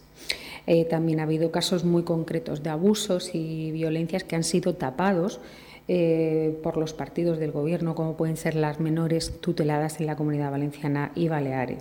Eh, 0.67 0.83
también 0.83 1.21
ha 1.21 1.23
habido 1.23 1.49
casos 1.49 1.85
muy 1.85 2.03
concretos 2.03 2.61
de 2.61 2.71
abusos 2.71 3.33
y 3.33 3.71
violencias 3.71 4.25
que 4.25 4.35
han 4.35 4.43
sido 4.43 4.75
tapados 4.75 5.39
eh, 5.87 6.59
por 6.61 6.75
los 6.75 6.93
partidos 6.93 7.39
del 7.39 7.53
Gobierno, 7.53 7.95
como 7.95 8.17
pueden 8.17 8.35
ser 8.35 8.55
las 8.55 8.81
menores 8.81 9.39
tuteladas 9.39 10.01
en 10.01 10.07
la 10.07 10.17
Comunidad 10.17 10.51
Valenciana 10.51 11.13
y 11.15 11.29
Baleares. 11.29 11.79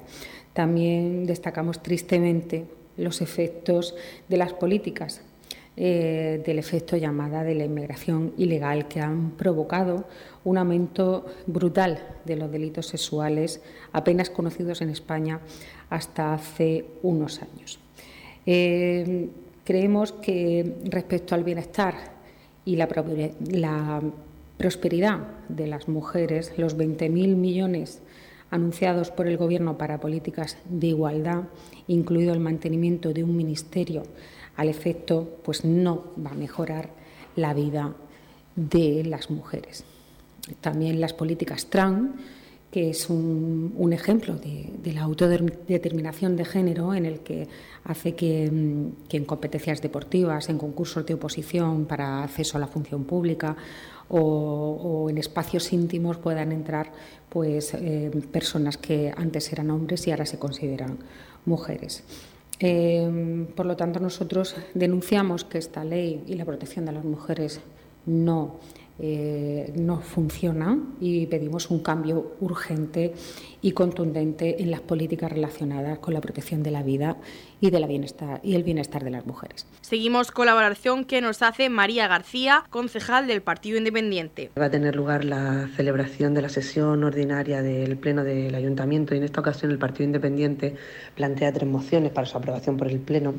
También 0.53 1.27
destacamos 1.27 1.83
tristemente 1.83 2.65
los 2.99 3.23
efectos 3.23 3.95
de 4.29 4.37
las 4.37 4.53
políticas 4.53 5.23
eh, 5.81 6.43
del 6.45 6.59
efecto 6.59 6.97
llamada 6.97 7.45
de 7.45 7.55
la 7.55 7.65
inmigración 7.65 8.33
ilegal 8.37 8.89
que 8.89 9.01
han 9.01 9.31
provocado 9.31 10.07
un 10.43 10.59
aumento 10.59 11.25
brutal 11.47 12.03
de 12.25 12.35
los 12.35 12.51
delitos 12.51 12.87
sexuales 12.87 13.63
apenas 13.93 14.29
conocidos 14.29 14.83
en 14.83 14.91
España 14.91 15.39
hasta 15.89 16.35
hace 16.35 16.85
unos 17.03 17.41
años. 17.43 17.79
Eh, 18.45 19.29
creemos 19.63 20.11
que 20.11 20.75
respecto 20.85 21.37
al 21.37 21.45
bienestar 21.45 21.95
y 22.65 22.75
la, 22.75 22.89
prosperidad 24.57 25.19
de 25.49 25.67
las 25.69 25.87
mujeres, 25.87 26.55
los 26.57 26.77
20.000 26.77 27.37
millones 27.37 28.03
anunciados 28.51 29.11
por 29.11 29.27
el 29.27 29.37
Gobierno 29.37 29.79
para 29.79 30.01
políticas 30.01 30.57
de 30.69 30.89
igualdad, 30.89 31.45
incluido 31.87 32.33
el 32.33 32.41
mantenimiento 32.41 33.13
de 33.13 33.25
un 33.25 33.37
ministerio 33.37 34.03
al 34.57 34.69
efecto, 34.69 35.39
pues 35.45 35.65
no 35.65 36.13
va 36.25 36.31
a 36.31 36.35
mejorar 36.35 36.91
la 37.37 37.55
vida 37.55 37.95
de 38.57 39.05
las 39.05 39.31
mujeres. 39.31 39.85
También 40.61 41.01
las 41.01 41.13
políticas 41.13 41.67
trans 41.67 42.11
que 42.71 42.91
es 42.91 43.09
un, 43.09 43.91
ejemplo 43.93 44.37
de, 44.37 44.93
la 44.93 45.03
autodeterminación 45.03 46.37
de 46.37 46.45
género 46.45 46.93
en 46.95 47.07
el 47.07 47.21
que 47.21 47.49
hace 47.85 48.15
que, 48.15 48.45
en 48.45 49.25
competencias 49.25 49.81
deportivas, 49.81 50.51
en 50.51 50.59
concursos 50.59 51.07
de 51.07 51.15
oposición 51.15 51.87
para 51.87 52.23
acceso 52.23 52.59
a 52.59 52.61
la 52.61 52.67
función 52.67 53.05
pública 53.05 53.57
o, 54.09 55.09
en 55.11 55.19
espacios 55.19 55.73
íntimos 55.73 56.19
puedan 56.19 56.53
entrar 56.53 56.93
pues, 57.29 57.75
eh, 57.75 58.11
personas 58.33 58.77
que 58.77 59.13
antes 59.17 59.53
eran 59.53 59.71
hombres 59.71 60.07
y 60.07 60.11
ahora 60.11 60.27
se 60.27 60.39
consideran 60.39 60.99
mujeres. 61.45 62.05
Eh, 62.61 63.47
por 63.55 63.67
lo 63.67 63.77
tanto, 63.77 64.01
nosotros 64.01 64.57
denunciamos 64.75 65.45
que 65.45 65.59
esta 65.59 65.85
ley 65.85 66.25
y 66.27 66.35
la 66.35 66.45
protección 66.45 66.87
de 66.87 66.93
las 66.93 67.05
mujeres 67.05 67.61
no 68.07 68.57
eh, 69.01 69.73
no 69.77 70.01
funciona 70.01 70.77
y 71.01 71.27
pedimos 71.27 71.71
un 71.71 71.81
cambio 71.81 72.33
urgente 72.41 73.15
y 73.63 73.73
contundente 73.73 74.61
en 74.61 74.71
las 74.71 74.81
políticas 74.81 75.31
relacionadas 75.31 75.99
con 76.01 76.15
la 76.15 76.21
protección 76.21 76.63
de 76.63 76.73
la 76.73 76.83
vida 76.83 77.17
y, 77.61 77.71
de 77.71 77.79
la 77.79 77.87
bienestar, 77.87 78.41
y 78.43 78.55
el 78.55 78.65
bienestar 78.65 79.05
de 79.05 79.11
las 79.11 79.25
mujeres. 79.25 79.67
Seguimos 79.83 80.33
con 80.33 80.47
la 80.47 80.55
valoración 80.55 81.05
que 81.05 81.21
nos 81.21 81.43
hace 81.43 81.69
María 81.69 82.09
García, 82.09 82.65
concejal 82.71 83.27
del 83.27 83.43
Partido 83.43 83.79
Independiente. 83.79 84.51
Va 84.59 84.67
a 84.67 84.71
tener 84.71 84.97
lugar 84.97 85.25
la 85.25 85.69
celebración 85.77 86.35
de 86.35 86.43
la 86.43 86.49
sesión 86.49 87.05
ordinaria 87.05 87.63
del 87.63 87.97
Pleno 87.99 88.25
del 88.25 88.55
Ayuntamiento 88.55 89.15
y 89.15 89.19
en 89.19 89.25
esta 89.25 89.41
ocasión 89.41 89.71
el 89.71 89.79
Partido 89.79 90.05
Independiente 90.05 90.77
plantea 91.15 91.53
tres 91.53 91.69
mociones 91.69 92.11
para 92.13 92.27
su 92.27 92.37
aprobación 92.37 92.77
por 92.77 92.89
el 92.89 92.99
Pleno. 92.99 93.35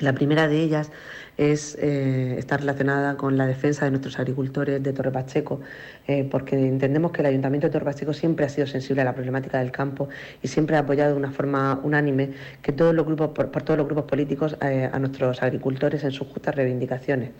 La 0.00 0.14
primera 0.14 0.48
de 0.48 0.62
ellas 0.62 0.90
es, 1.36 1.76
eh, 1.80 2.36
está 2.38 2.56
relacionada 2.56 3.16
con 3.16 3.36
la 3.36 3.46
defensa 3.46 3.84
de 3.84 3.90
nuestros 3.90 4.18
agricultores 4.18 4.82
de 4.82 4.92
Torre 4.92 5.10
Pacheco, 5.10 5.60
eh, 6.06 6.26
porque 6.30 6.56
entendemos 6.56 7.12
que 7.12 7.20
el 7.20 7.26
Ayuntamiento 7.26 7.66
de 7.66 7.72
Torre 7.72 7.84
Pacheco 7.84 8.12
siempre 8.12 8.46
ha 8.46 8.48
sido 8.48 8.66
sensible 8.66 9.02
a 9.02 9.04
la 9.04 9.14
problemática 9.14 9.58
del 9.58 9.70
campo 9.70 10.08
y 10.42 10.48
siempre 10.48 10.76
ha 10.76 10.80
apoyado 10.80 11.12
de 11.12 11.18
una 11.18 11.30
forma 11.30 11.80
unánime 11.82 12.30
que 12.62 12.72
todos 12.72 12.94
los 12.94 13.04
grupos, 13.06 13.30
por, 13.30 13.48
todos 13.62 13.78
los 13.78 13.86
grupos 13.86 14.04
políticos 14.04 14.56
eh, 14.62 14.88
a 14.90 14.98
nuestros 14.98 15.42
agricultores 15.42 16.02
en 16.04 16.12
sus 16.12 16.28
justas 16.28 16.54
reivindicaciones 16.54 17.30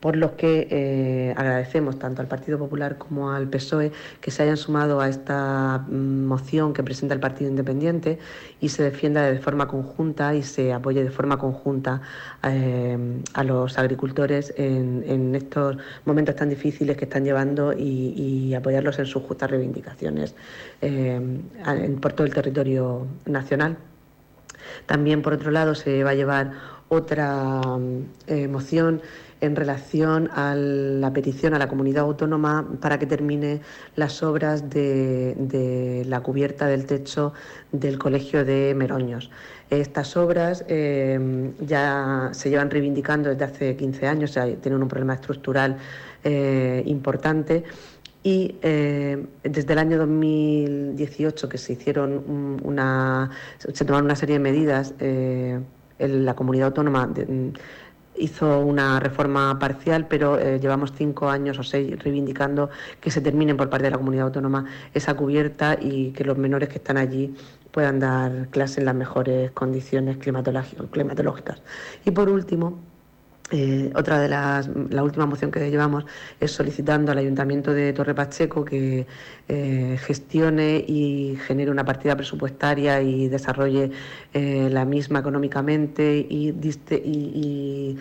por 0.00 0.16
los 0.16 0.32
que 0.32 0.66
eh, 0.70 1.34
agradecemos 1.36 1.98
tanto 1.98 2.22
al 2.22 2.28
Partido 2.28 2.58
Popular 2.58 2.96
como 2.96 3.30
al 3.30 3.48
PSOE 3.48 3.92
que 4.20 4.30
se 4.30 4.42
hayan 4.42 4.56
sumado 4.56 5.00
a 5.00 5.08
esta 5.08 5.84
mm, 5.86 6.24
moción 6.24 6.72
que 6.72 6.82
presenta 6.82 7.14
el 7.14 7.20
Partido 7.20 7.50
Independiente 7.50 8.18
y 8.60 8.70
se 8.70 8.82
defienda 8.82 9.22
de 9.22 9.38
forma 9.38 9.68
conjunta 9.68 10.34
y 10.34 10.42
se 10.42 10.72
apoye 10.72 11.04
de 11.04 11.10
forma 11.10 11.38
conjunta 11.38 12.00
eh, 12.42 12.98
a 13.34 13.44
los 13.44 13.78
agricultores 13.78 14.54
en, 14.56 15.34
estos 15.34 15.76
momentos 16.06 16.34
tan 16.34 16.48
difíciles 16.48 16.96
que 16.96 17.04
están 17.04 17.24
llevando 17.24 17.72
y, 17.72 18.54
apoyarlos 18.54 18.98
en 18.98 19.06
sus 19.06 19.22
justas 19.22 19.50
reivindicaciones 19.50 20.34
eh, 20.82 21.20
por 22.00 22.12
todo 22.12 22.26
el 22.26 22.34
territorio 22.34 23.06
nacional. 23.26 23.76
También, 24.86 25.22
por 25.22 25.34
otro 25.34 25.50
lado, 25.50 25.74
se 25.74 26.02
va 26.02 26.10
a 26.10 26.14
llevar 26.14 26.52
otra 26.88 27.60
moción 28.48 29.00
en 29.40 29.56
relación 29.56 30.28
a 30.34 30.54
la 30.54 31.12
petición 31.12 31.54
a 31.54 31.58
la 31.58 31.68
comunidad 31.68 32.04
autónoma 32.04 32.66
para 32.80 32.98
que 32.98 33.06
termine 33.06 33.60
las 33.96 34.22
obras 34.22 34.68
de, 34.70 36.04
la 36.06 36.20
cubierta 36.20 36.66
del 36.66 36.86
techo 36.86 37.32
del 37.72 37.98
Colegio 37.98 38.44
de 38.44 38.74
Meroños. 38.74 39.30
Estas 39.70 40.16
obras 40.16 40.64
eh, 40.68 41.52
ya 41.60 42.30
se 42.32 42.50
llevan 42.50 42.70
reivindicando 42.70 43.30
desde 43.30 43.44
hace 43.44 43.76
15 43.76 44.06
años, 44.06 44.38
tienen 44.60 44.82
un 44.82 44.88
problema 44.88 45.14
estructural 45.14 45.76
eh, 46.24 46.82
importante 46.86 47.64
y 48.22 48.56
eh, 48.60 49.24
desde 49.42 49.72
el 49.72 49.78
año 49.78 49.96
2018 49.96 51.48
que 51.48 51.56
se 51.56 51.72
hicieron 51.72 52.60
una 52.62 53.30
se 53.56 53.84
tomaron 53.86 54.04
una 54.04 54.16
serie 54.16 54.34
de 54.34 54.40
medidas 54.40 54.92
en 54.98 55.64
la 55.98 56.34
comunidad 56.34 56.66
autónoma 56.66 57.08
hizo 58.20 58.60
una 58.60 59.00
reforma 59.00 59.58
parcial, 59.58 60.06
pero 60.08 60.38
eh, 60.38 60.58
llevamos 60.60 60.92
cinco 60.94 61.28
años 61.28 61.58
o 61.58 61.62
seis 61.62 61.98
reivindicando 61.98 62.70
que 63.00 63.10
se 63.10 63.20
termine 63.20 63.54
por 63.54 63.70
parte 63.70 63.84
de 63.84 63.90
la 63.90 63.98
comunidad 63.98 64.26
autónoma 64.26 64.66
esa 64.94 65.14
cubierta 65.14 65.76
y 65.80 66.10
que 66.12 66.24
los 66.24 66.36
menores 66.38 66.68
que 66.68 66.76
están 66.76 66.96
allí 66.96 67.34
puedan 67.70 68.00
dar 68.00 68.48
clase 68.50 68.80
en 68.80 68.86
las 68.86 68.94
mejores 68.94 69.50
condiciones 69.52 70.18
climatológicas. 70.18 71.62
Y 72.04 72.10
por 72.10 72.28
último, 72.28 72.78
eh, 73.52 73.90
otra 73.96 74.20
de 74.20 74.28
las, 74.28 74.68
la 74.90 75.02
última 75.02 75.26
moción 75.26 75.50
que 75.50 75.70
llevamos 75.70 76.04
es 76.38 76.52
solicitando 76.52 77.10
al 77.10 77.18
Ayuntamiento 77.18 77.74
de 77.74 77.92
Torre 77.92 78.14
Pacheco 78.14 78.64
que 78.64 79.06
eh, 79.48 79.98
gestione 80.00 80.84
y 80.86 81.36
genere 81.46 81.70
una 81.70 81.84
partida 81.84 82.14
presupuestaria 82.16 83.02
y 83.02 83.28
desarrolle 83.28 83.90
eh, 84.32 84.68
la 84.70 84.84
misma 84.84 85.18
económicamente 85.18 86.26
y, 86.28 86.54
y 86.64 87.98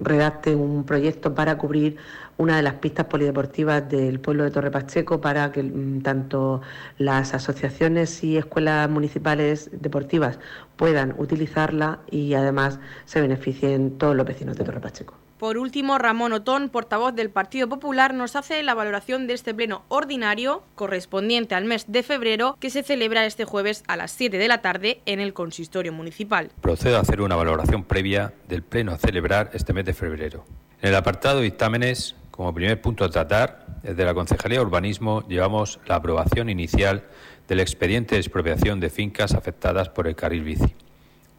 redacte 0.00 0.54
un 0.54 0.84
proyecto 0.84 1.34
para 1.34 1.58
cubrir 1.58 1.96
una 2.42 2.56
de 2.56 2.62
las 2.62 2.74
pistas 2.74 3.06
polideportivas 3.06 3.88
del 3.88 4.18
pueblo 4.18 4.42
de 4.42 4.50
Torre 4.50 4.72
Pacheco 4.72 5.20
para 5.20 5.52
que 5.52 5.62
mm, 5.62 6.02
tanto 6.02 6.60
las 6.98 7.34
asociaciones 7.34 8.24
y 8.24 8.36
escuelas 8.36 8.90
municipales 8.90 9.70
deportivas 9.72 10.40
puedan 10.76 11.14
utilizarla 11.18 12.00
y 12.10 12.34
además 12.34 12.80
se 13.04 13.20
beneficien 13.20 13.96
todos 13.96 14.16
los 14.16 14.26
vecinos 14.26 14.56
de 14.56 14.64
Torre 14.64 14.80
Pacheco. 14.80 15.14
Por 15.38 15.56
último, 15.56 15.98
Ramón 15.98 16.32
Otón, 16.32 16.68
portavoz 16.68 17.14
del 17.14 17.30
Partido 17.30 17.68
Popular, 17.68 18.12
nos 18.12 18.36
hace 18.36 18.62
la 18.62 18.74
valoración 18.74 19.26
de 19.26 19.34
este 19.34 19.54
pleno 19.54 19.84
ordinario 19.88 20.62
correspondiente 20.74 21.54
al 21.54 21.64
mes 21.64 21.86
de 21.88 22.02
febrero 22.02 22.56
que 22.60 22.70
se 22.70 22.82
celebra 22.82 23.24
este 23.24 23.44
jueves 23.44 23.84
a 23.86 23.96
las 23.96 24.10
7 24.12 24.38
de 24.38 24.48
la 24.48 24.62
tarde 24.62 25.00
en 25.06 25.20
el 25.20 25.32
consistorio 25.32 25.92
municipal. 25.92 26.50
Procedo 26.60 26.96
a 26.96 27.00
hacer 27.00 27.20
una 27.20 27.36
valoración 27.36 27.84
previa 27.84 28.34
del 28.48 28.62
pleno 28.62 28.92
a 28.92 28.98
celebrar 28.98 29.50
este 29.52 29.72
mes 29.72 29.84
de 29.84 29.94
febrero. 29.94 30.44
En 30.80 30.88
el 30.88 30.96
apartado 30.96 31.38
de 31.38 31.44
dictámenes, 31.44 32.16
como 32.32 32.52
primer 32.52 32.80
punto 32.80 33.04
a 33.04 33.10
tratar, 33.10 33.66
desde 33.84 34.04
la 34.04 34.14
Concejalía 34.14 34.58
de 34.58 34.64
Urbanismo 34.64 35.22
llevamos 35.28 35.78
la 35.86 35.94
aprobación 35.94 36.50
inicial 36.50 37.04
del 37.46 37.60
expediente 37.60 38.16
de 38.16 38.20
expropiación 38.20 38.80
de 38.80 38.90
fincas 38.90 39.34
afectadas 39.34 39.88
por 39.90 40.08
el 40.08 40.16
carril 40.16 40.42
bici 40.42 40.74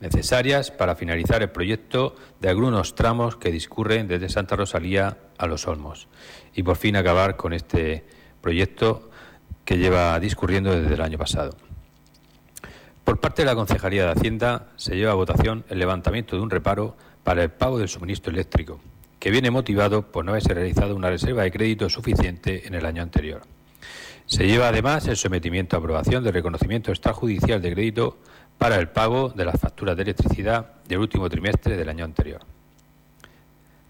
necesarias 0.03 0.69
para 0.69 0.95
finalizar 0.95 1.41
el 1.41 1.49
proyecto 1.49 2.15
de 2.41 2.49
algunos 2.49 2.93
tramos 2.93 3.37
que 3.37 3.51
discurren 3.51 4.09
desde 4.09 4.27
Santa 4.27 4.57
Rosalía 4.57 5.17
a 5.37 5.47
Los 5.47 5.65
Olmos 5.65 6.09
y 6.53 6.61
por 6.61 6.75
fin 6.75 6.97
acabar 6.97 7.37
con 7.37 7.53
este 7.53 8.03
proyecto 8.41 9.09
que 9.63 9.77
lleva 9.77 10.19
discurriendo 10.19 10.77
desde 10.77 10.93
el 10.93 11.01
año 11.01 11.17
pasado. 11.17 11.55
Por 13.05 13.21
parte 13.21 13.43
de 13.43 13.45
la 13.45 13.55
Concejalía 13.55 14.03
de 14.03 14.11
Hacienda 14.11 14.67
se 14.75 14.97
lleva 14.97 15.13
a 15.13 15.15
votación 15.15 15.63
el 15.69 15.79
levantamiento 15.79 16.35
de 16.35 16.41
un 16.41 16.49
reparo 16.49 16.97
para 17.23 17.41
el 17.41 17.51
pago 17.51 17.79
del 17.79 17.87
suministro 17.87 18.33
eléctrico, 18.33 18.81
que 19.23 19.31
viene 19.31 19.51
motivado 19.51 20.11
por 20.11 20.25
no 20.25 20.31
haberse 20.31 20.53
realizado 20.53 20.97
una 20.97 21.09
reserva 21.09 21.43
de 21.43 21.51
crédito 21.53 21.89
suficiente 21.89 22.67
en 22.67 22.73
el 22.73 22.85
año 22.85 23.01
anterior. 23.01 23.43
Se 24.25 24.45
lleva 24.45 24.67
además 24.67 25.07
el 25.07 25.15
sometimiento 25.15 25.77
a 25.77 25.79
aprobación 25.79 26.25
del 26.25 26.33
reconocimiento 26.33 26.91
extrajudicial 26.91 27.61
de 27.61 27.71
crédito 27.71 28.17
para 28.57 28.75
el 28.75 28.89
pago 28.89 29.29
de 29.29 29.45
las 29.45 29.57
facturas 29.57 29.95
de 29.95 30.03
electricidad 30.03 30.73
del 30.89 30.97
último 30.97 31.29
trimestre 31.29 31.77
del 31.77 31.87
año 31.87 32.03
anterior. 32.03 32.41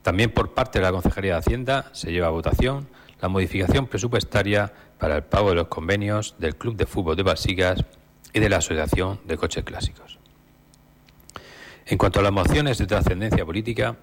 También 0.04 0.30
por 0.30 0.54
parte 0.54 0.78
de 0.78 0.86
la 0.86 0.92
Consejería 0.92 1.32
de 1.32 1.40
Hacienda 1.40 1.90
se 1.94 2.12
lleva 2.12 2.28
a 2.28 2.30
votación 2.30 2.88
la 3.20 3.28
modificación 3.28 3.88
presupuestaria 3.88 4.72
para 5.00 5.16
el 5.16 5.24
pago 5.24 5.50
de 5.50 5.56
los 5.56 5.68
convenios 5.68 6.36
del 6.38 6.58
Club 6.58 6.76
de 6.76 6.86
Fútbol 6.86 7.16
de 7.16 7.24
Basigas 7.24 7.84
y 8.34 8.40
de 8.40 8.50
la 8.50 8.58
Asociación 8.58 9.20
de 9.26 9.36
Coches 9.36 9.64
Clásicos. 9.64 10.20
En 11.88 11.98
cuanto 11.98 12.20
a 12.20 12.24
las 12.24 12.32
mociones 12.32 12.78
de 12.78 12.86
trascendencia 12.86 13.44
política, 13.44 13.98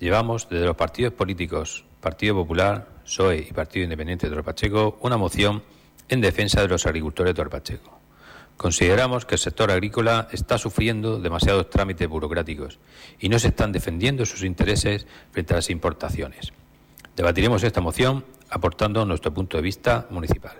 llevamos 0.00 0.48
desde 0.48 0.64
los 0.64 0.76
partidos 0.76 1.12
políticos 1.12 1.84
Partido 2.00 2.34
Popular, 2.34 2.88
PSOE 3.04 3.46
y 3.48 3.52
Partido 3.52 3.84
Independiente 3.84 4.28
de 4.28 4.34
Torpacheco 4.34 4.98
una 5.02 5.18
moción 5.18 5.62
en 6.08 6.20
defensa 6.20 6.62
de 6.62 6.68
los 6.68 6.86
agricultores 6.86 7.34
de 7.34 7.36
Torpacheco. 7.36 8.00
Consideramos 8.56 9.24
que 9.24 9.36
el 9.36 9.38
sector 9.38 9.70
agrícola 9.70 10.28
está 10.32 10.58
sufriendo 10.58 11.20
demasiados 11.20 11.70
trámites 11.70 12.08
burocráticos 12.08 12.78
y 13.18 13.28
no 13.28 13.38
se 13.38 13.48
están 13.48 13.72
defendiendo 13.72 14.26
sus 14.26 14.42
intereses 14.42 15.06
frente 15.30 15.54
a 15.54 15.56
las 15.56 15.70
importaciones. 15.70 16.52
Debatiremos 17.14 17.62
esta 17.62 17.80
moción 17.80 18.24
aportando 18.48 19.04
nuestro 19.04 19.32
punto 19.32 19.56
de 19.56 19.62
vista 19.62 20.06
municipal. 20.10 20.56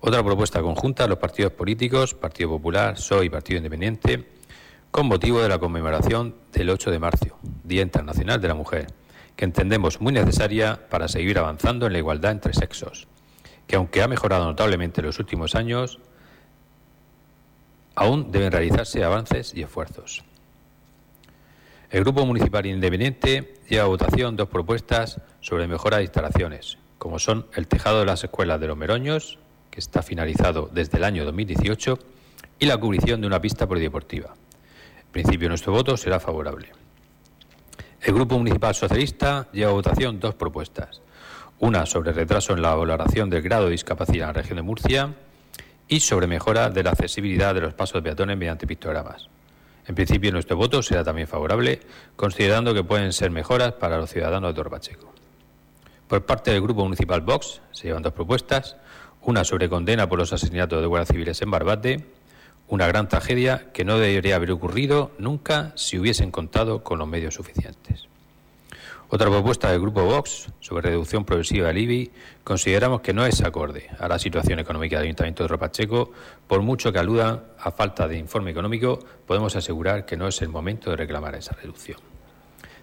Otra 0.00 0.22
propuesta 0.22 0.62
conjunta 0.62 1.02
de 1.02 1.08
los 1.10 1.18
partidos 1.18 1.52
políticos, 1.52 2.14
Partido 2.14 2.50
Popular, 2.50 2.94
PSOE 2.94 3.26
y 3.26 3.30
Partido 3.30 3.58
Independiente, 3.58 4.37
con 4.90 5.06
motivo 5.06 5.40
de 5.40 5.48
la 5.48 5.58
conmemoración 5.58 6.34
del 6.52 6.70
8 6.70 6.90
de 6.90 6.98
marzo, 6.98 7.38
Día 7.64 7.82
Internacional 7.82 8.40
de 8.40 8.48
la 8.48 8.54
Mujer, 8.54 8.86
que 9.36 9.44
entendemos 9.44 10.00
muy 10.00 10.12
necesaria 10.12 10.88
para 10.88 11.08
seguir 11.08 11.38
avanzando 11.38 11.86
en 11.86 11.92
la 11.92 11.98
igualdad 11.98 12.32
entre 12.32 12.54
sexos, 12.54 13.06
que 13.66 13.76
aunque 13.76 14.02
ha 14.02 14.08
mejorado 14.08 14.46
notablemente 14.46 15.00
en 15.00 15.06
los 15.06 15.18
últimos 15.18 15.54
años, 15.54 16.00
aún 17.94 18.32
deben 18.32 18.50
realizarse 18.50 19.04
avances 19.04 19.54
y 19.54 19.62
esfuerzos. 19.62 20.24
El 21.90 22.00
Grupo 22.00 22.26
Municipal 22.26 22.66
Independiente 22.66 23.54
lleva 23.68 23.84
a 23.84 23.88
votación 23.88 24.36
dos 24.36 24.48
propuestas 24.48 25.20
sobre 25.40 25.66
mejora 25.68 25.98
de 25.98 26.04
instalaciones, 26.04 26.78
como 26.98 27.18
son 27.18 27.46
el 27.54 27.68
tejado 27.68 28.00
de 28.00 28.06
las 28.06 28.24
escuelas 28.24 28.60
de 28.60 28.66
los 28.66 28.76
Meroños, 28.76 29.38
que 29.70 29.80
está 29.80 30.02
finalizado 30.02 30.68
desde 30.72 30.98
el 30.98 31.04
año 31.04 31.24
2018, 31.24 31.98
y 32.58 32.66
la 32.66 32.76
cubrición 32.76 33.20
de 33.20 33.26
una 33.26 33.40
pista 33.40 33.66
polideportiva. 33.66 34.34
En 35.08 35.12
principio, 35.12 35.48
nuestro 35.48 35.72
voto 35.72 35.96
será 35.96 36.20
favorable. 36.20 36.68
El 38.00 38.14
Grupo 38.14 38.38
Municipal 38.38 38.74
Socialista 38.74 39.48
lleva 39.52 39.70
a 39.70 39.74
votación 39.74 40.20
dos 40.20 40.34
propuestas. 40.34 41.00
Una 41.58 41.86
sobre 41.86 42.12
retraso 42.12 42.52
en 42.52 42.62
la 42.62 42.74
valoración 42.74 43.30
del 43.30 43.42
grado 43.42 43.64
de 43.64 43.72
discapacidad 43.72 44.28
en 44.28 44.36
la 44.36 44.42
región 44.42 44.56
de 44.56 44.62
Murcia 44.62 45.14
y 45.88 46.00
sobre 46.00 46.26
mejora 46.26 46.70
de 46.70 46.82
la 46.82 46.90
accesibilidad 46.90 47.54
de 47.54 47.62
los 47.62 47.74
pasos 47.74 47.94
de 47.94 48.02
peatones 48.02 48.36
mediante 48.36 48.66
pictogramas. 48.66 49.28
En 49.86 49.94
principio, 49.94 50.30
nuestro 50.30 50.56
voto 50.56 50.82
será 50.82 51.02
también 51.02 51.26
favorable, 51.26 51.80
considerando 52.14 52.74
que 52.74 52.84
pueden 52.84 53.14
ser 53.14 53.30
mejoras 53.30 53.72
para 53.72 53.96
los 53.96 54.10
ciudadanos 54.10 54.50
de 54.50 54.54
Torbacheco. 54.54 55.12
Por 56.06 56.26
parte 56.26 56.50
del 56.50 56.60
Grupo 56.60 56.84
Municipal 56.84 57.22
Vox 57.22 57.62
se 57.72 57.88
llevan 57.88 58.02
dos 58.02 58.12
propuestas, 58.12 58.76
una 59.22 59.44
sobre 59.44 59.68
condena 59.68 60.08
por 60.08 60.18
los 60.18 60.32
asesinatos 60.32 60.80
de 60.80 60.86
guardias 60.86 61.08
civiles 61.08 61.40
en 61.40 61.50
Barbate, 61.50 62.06
una 62.68 62.86
gran 62.86 63.08
tragedia 63.08 63.70
que 63.72 63.84
no 63.84 63.98
debería 63.98 64.36
haber 64.36 64.52
ocurrido 64.52 65.10
nunca 65.18 65.72
si 65.74 65.98
hubiesen 65.98 66.30
contado 66.30 66.84
con 66.84 66.98
los 66.98 67.08
medios 67.08 67.34
suficientes. 67.34 68.08
Otra 69.10 69.30
propuesta 69.30 69.70
del 69.70 69.80
Grupo 69.80 70.04
Vox 70.04 70.48
sobre 70.60 70.90
reducción 70.90 71.24
progresiva 71.24 71.68
del 71.68 71.78
IBI 71.78 72.10
consideramos 72.44 73.00
que 73.00 73.14
no 73.14 73.24
es 73.24 73.42
acorde 73.42 73.88
a 73.98 74.06
la 74.06 74.18
situación 74.18 74.58
económica 74.58 74.96
del 74.96 75.06
Ayuntamiento 75.06 75.44
de 75.44 75.48
Ropacheco. 75.48 76.12
Por 76.46 76.60
mucho 76.60 76.92
que 76.92 76.98
aludan 76.98 77.42
a 77.58 77.70
falta 77.70 78.06
de 78.06 78.18
informe 78.18 78.50
económico, 78.50 78.98
podemos 79.26 79.56
asegurar 79.56 80.04
que 80.04 80.18
no 80.18 80.28
es 80.28 80.42
el 80.42 80.50
momento 80.50 80.90
de 80.90 80.96
reclamar 80.96 81.34
esa 81.36 81.54
reducción. 81.54 81.98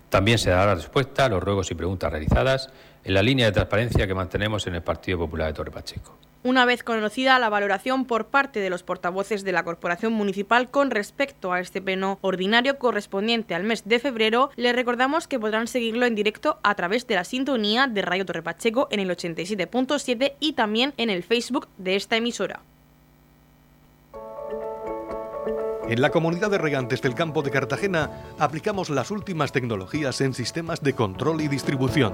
También 0.09 0.39
se 0.39 0.49
dará 0.49 0.73
respuesta 0.73 1.25
a 1.25 1.29
los 1.29 1.43
ruegos 1.43 1.69
y 1.69 1.75
preguntas 1.75 2.11
realizadas 2.11 2.71
en 3.03 3.13
la 3.13 3.21
línea 3.21 3.45
de 3.45 3.51
transparencia 3.51 4.07
que 4.07 4.15
mantenemos 4.15 4.65
en 4.65 4.73
el 4.73 4.81
Partido 4.81 5.19
Popular 5.19 5.47
de 5.47 5.53
Torre 5.53 5.71
Pacheco 5.71 6.17
una 6.45 6.63
vez 6.65 6.83
conocida 6.83 7.39
la 7.39 7.49
valoración 7.49 8.05
por 8.05 8.27
parte 8.27 8.59
de 8.59 8.69
los 8.69 8.83
portavoces 8.83 9.43
de 9.43 9.51
la 9.51 9.63
Corporación 9.63 10.13
Municipal 10.13 10.69
con 10.69 10.91
respecto 10.91 11.51
a 11.51 11.59
este 11.59 11.81
pleno 11.81 12.19
ordinario 12.21 12.77
correspondiente 12.77 13.55
al 13.55 13.63
mes 13.63 13.83
de 13.85 13.97
febrero, 13.97 14.51
les 14.55 14.75
recordamos 14.75 15.27
que 15.27 15.39
podrán 15.39 15.65
seguirlo 15.67 16.05
en 16.05 16.13
directo 16.13 16.59
a 16.61 16.75
través 16.75 17.07
de 17.07 17.15
la 17.15 17.23
sintonía 17.23 17.87
de 17.87 18.03
Radio 18.03 18.27
Torre 18.27 18.43
Pacheco 18.43 18.87
en 18.91 18.99
el 18.99 19.09
87.7 19.09 20.33
y 20.39 20.53
también 20.53 20.93
en 20.97 21.09
el 21.09 21.23
Facebook 21.23 21.67
de 21.79 21.95
esta 21.95 22.15
emisora. 22.15 22.59
En 25.89 25.99
la 25.99 26.11
comunidad 26.11 26.51
de 26.51 26.59
regantes 26.59 27.01
del 27.01 27.15
campo 27.15 27.41
de 27.41 27.49
Cartagena 27.49 28.11
aplicamos 28.37 28.91
las 28.91 29.09
últimas 29.09 29.51
tecnologías 29.51 30.21
en 30.21 30.35
sistemas 30.35 30.81
de 30.81 30.93
control 30.93 31.41
y 31.41 31.47
distribución 31.47 32.13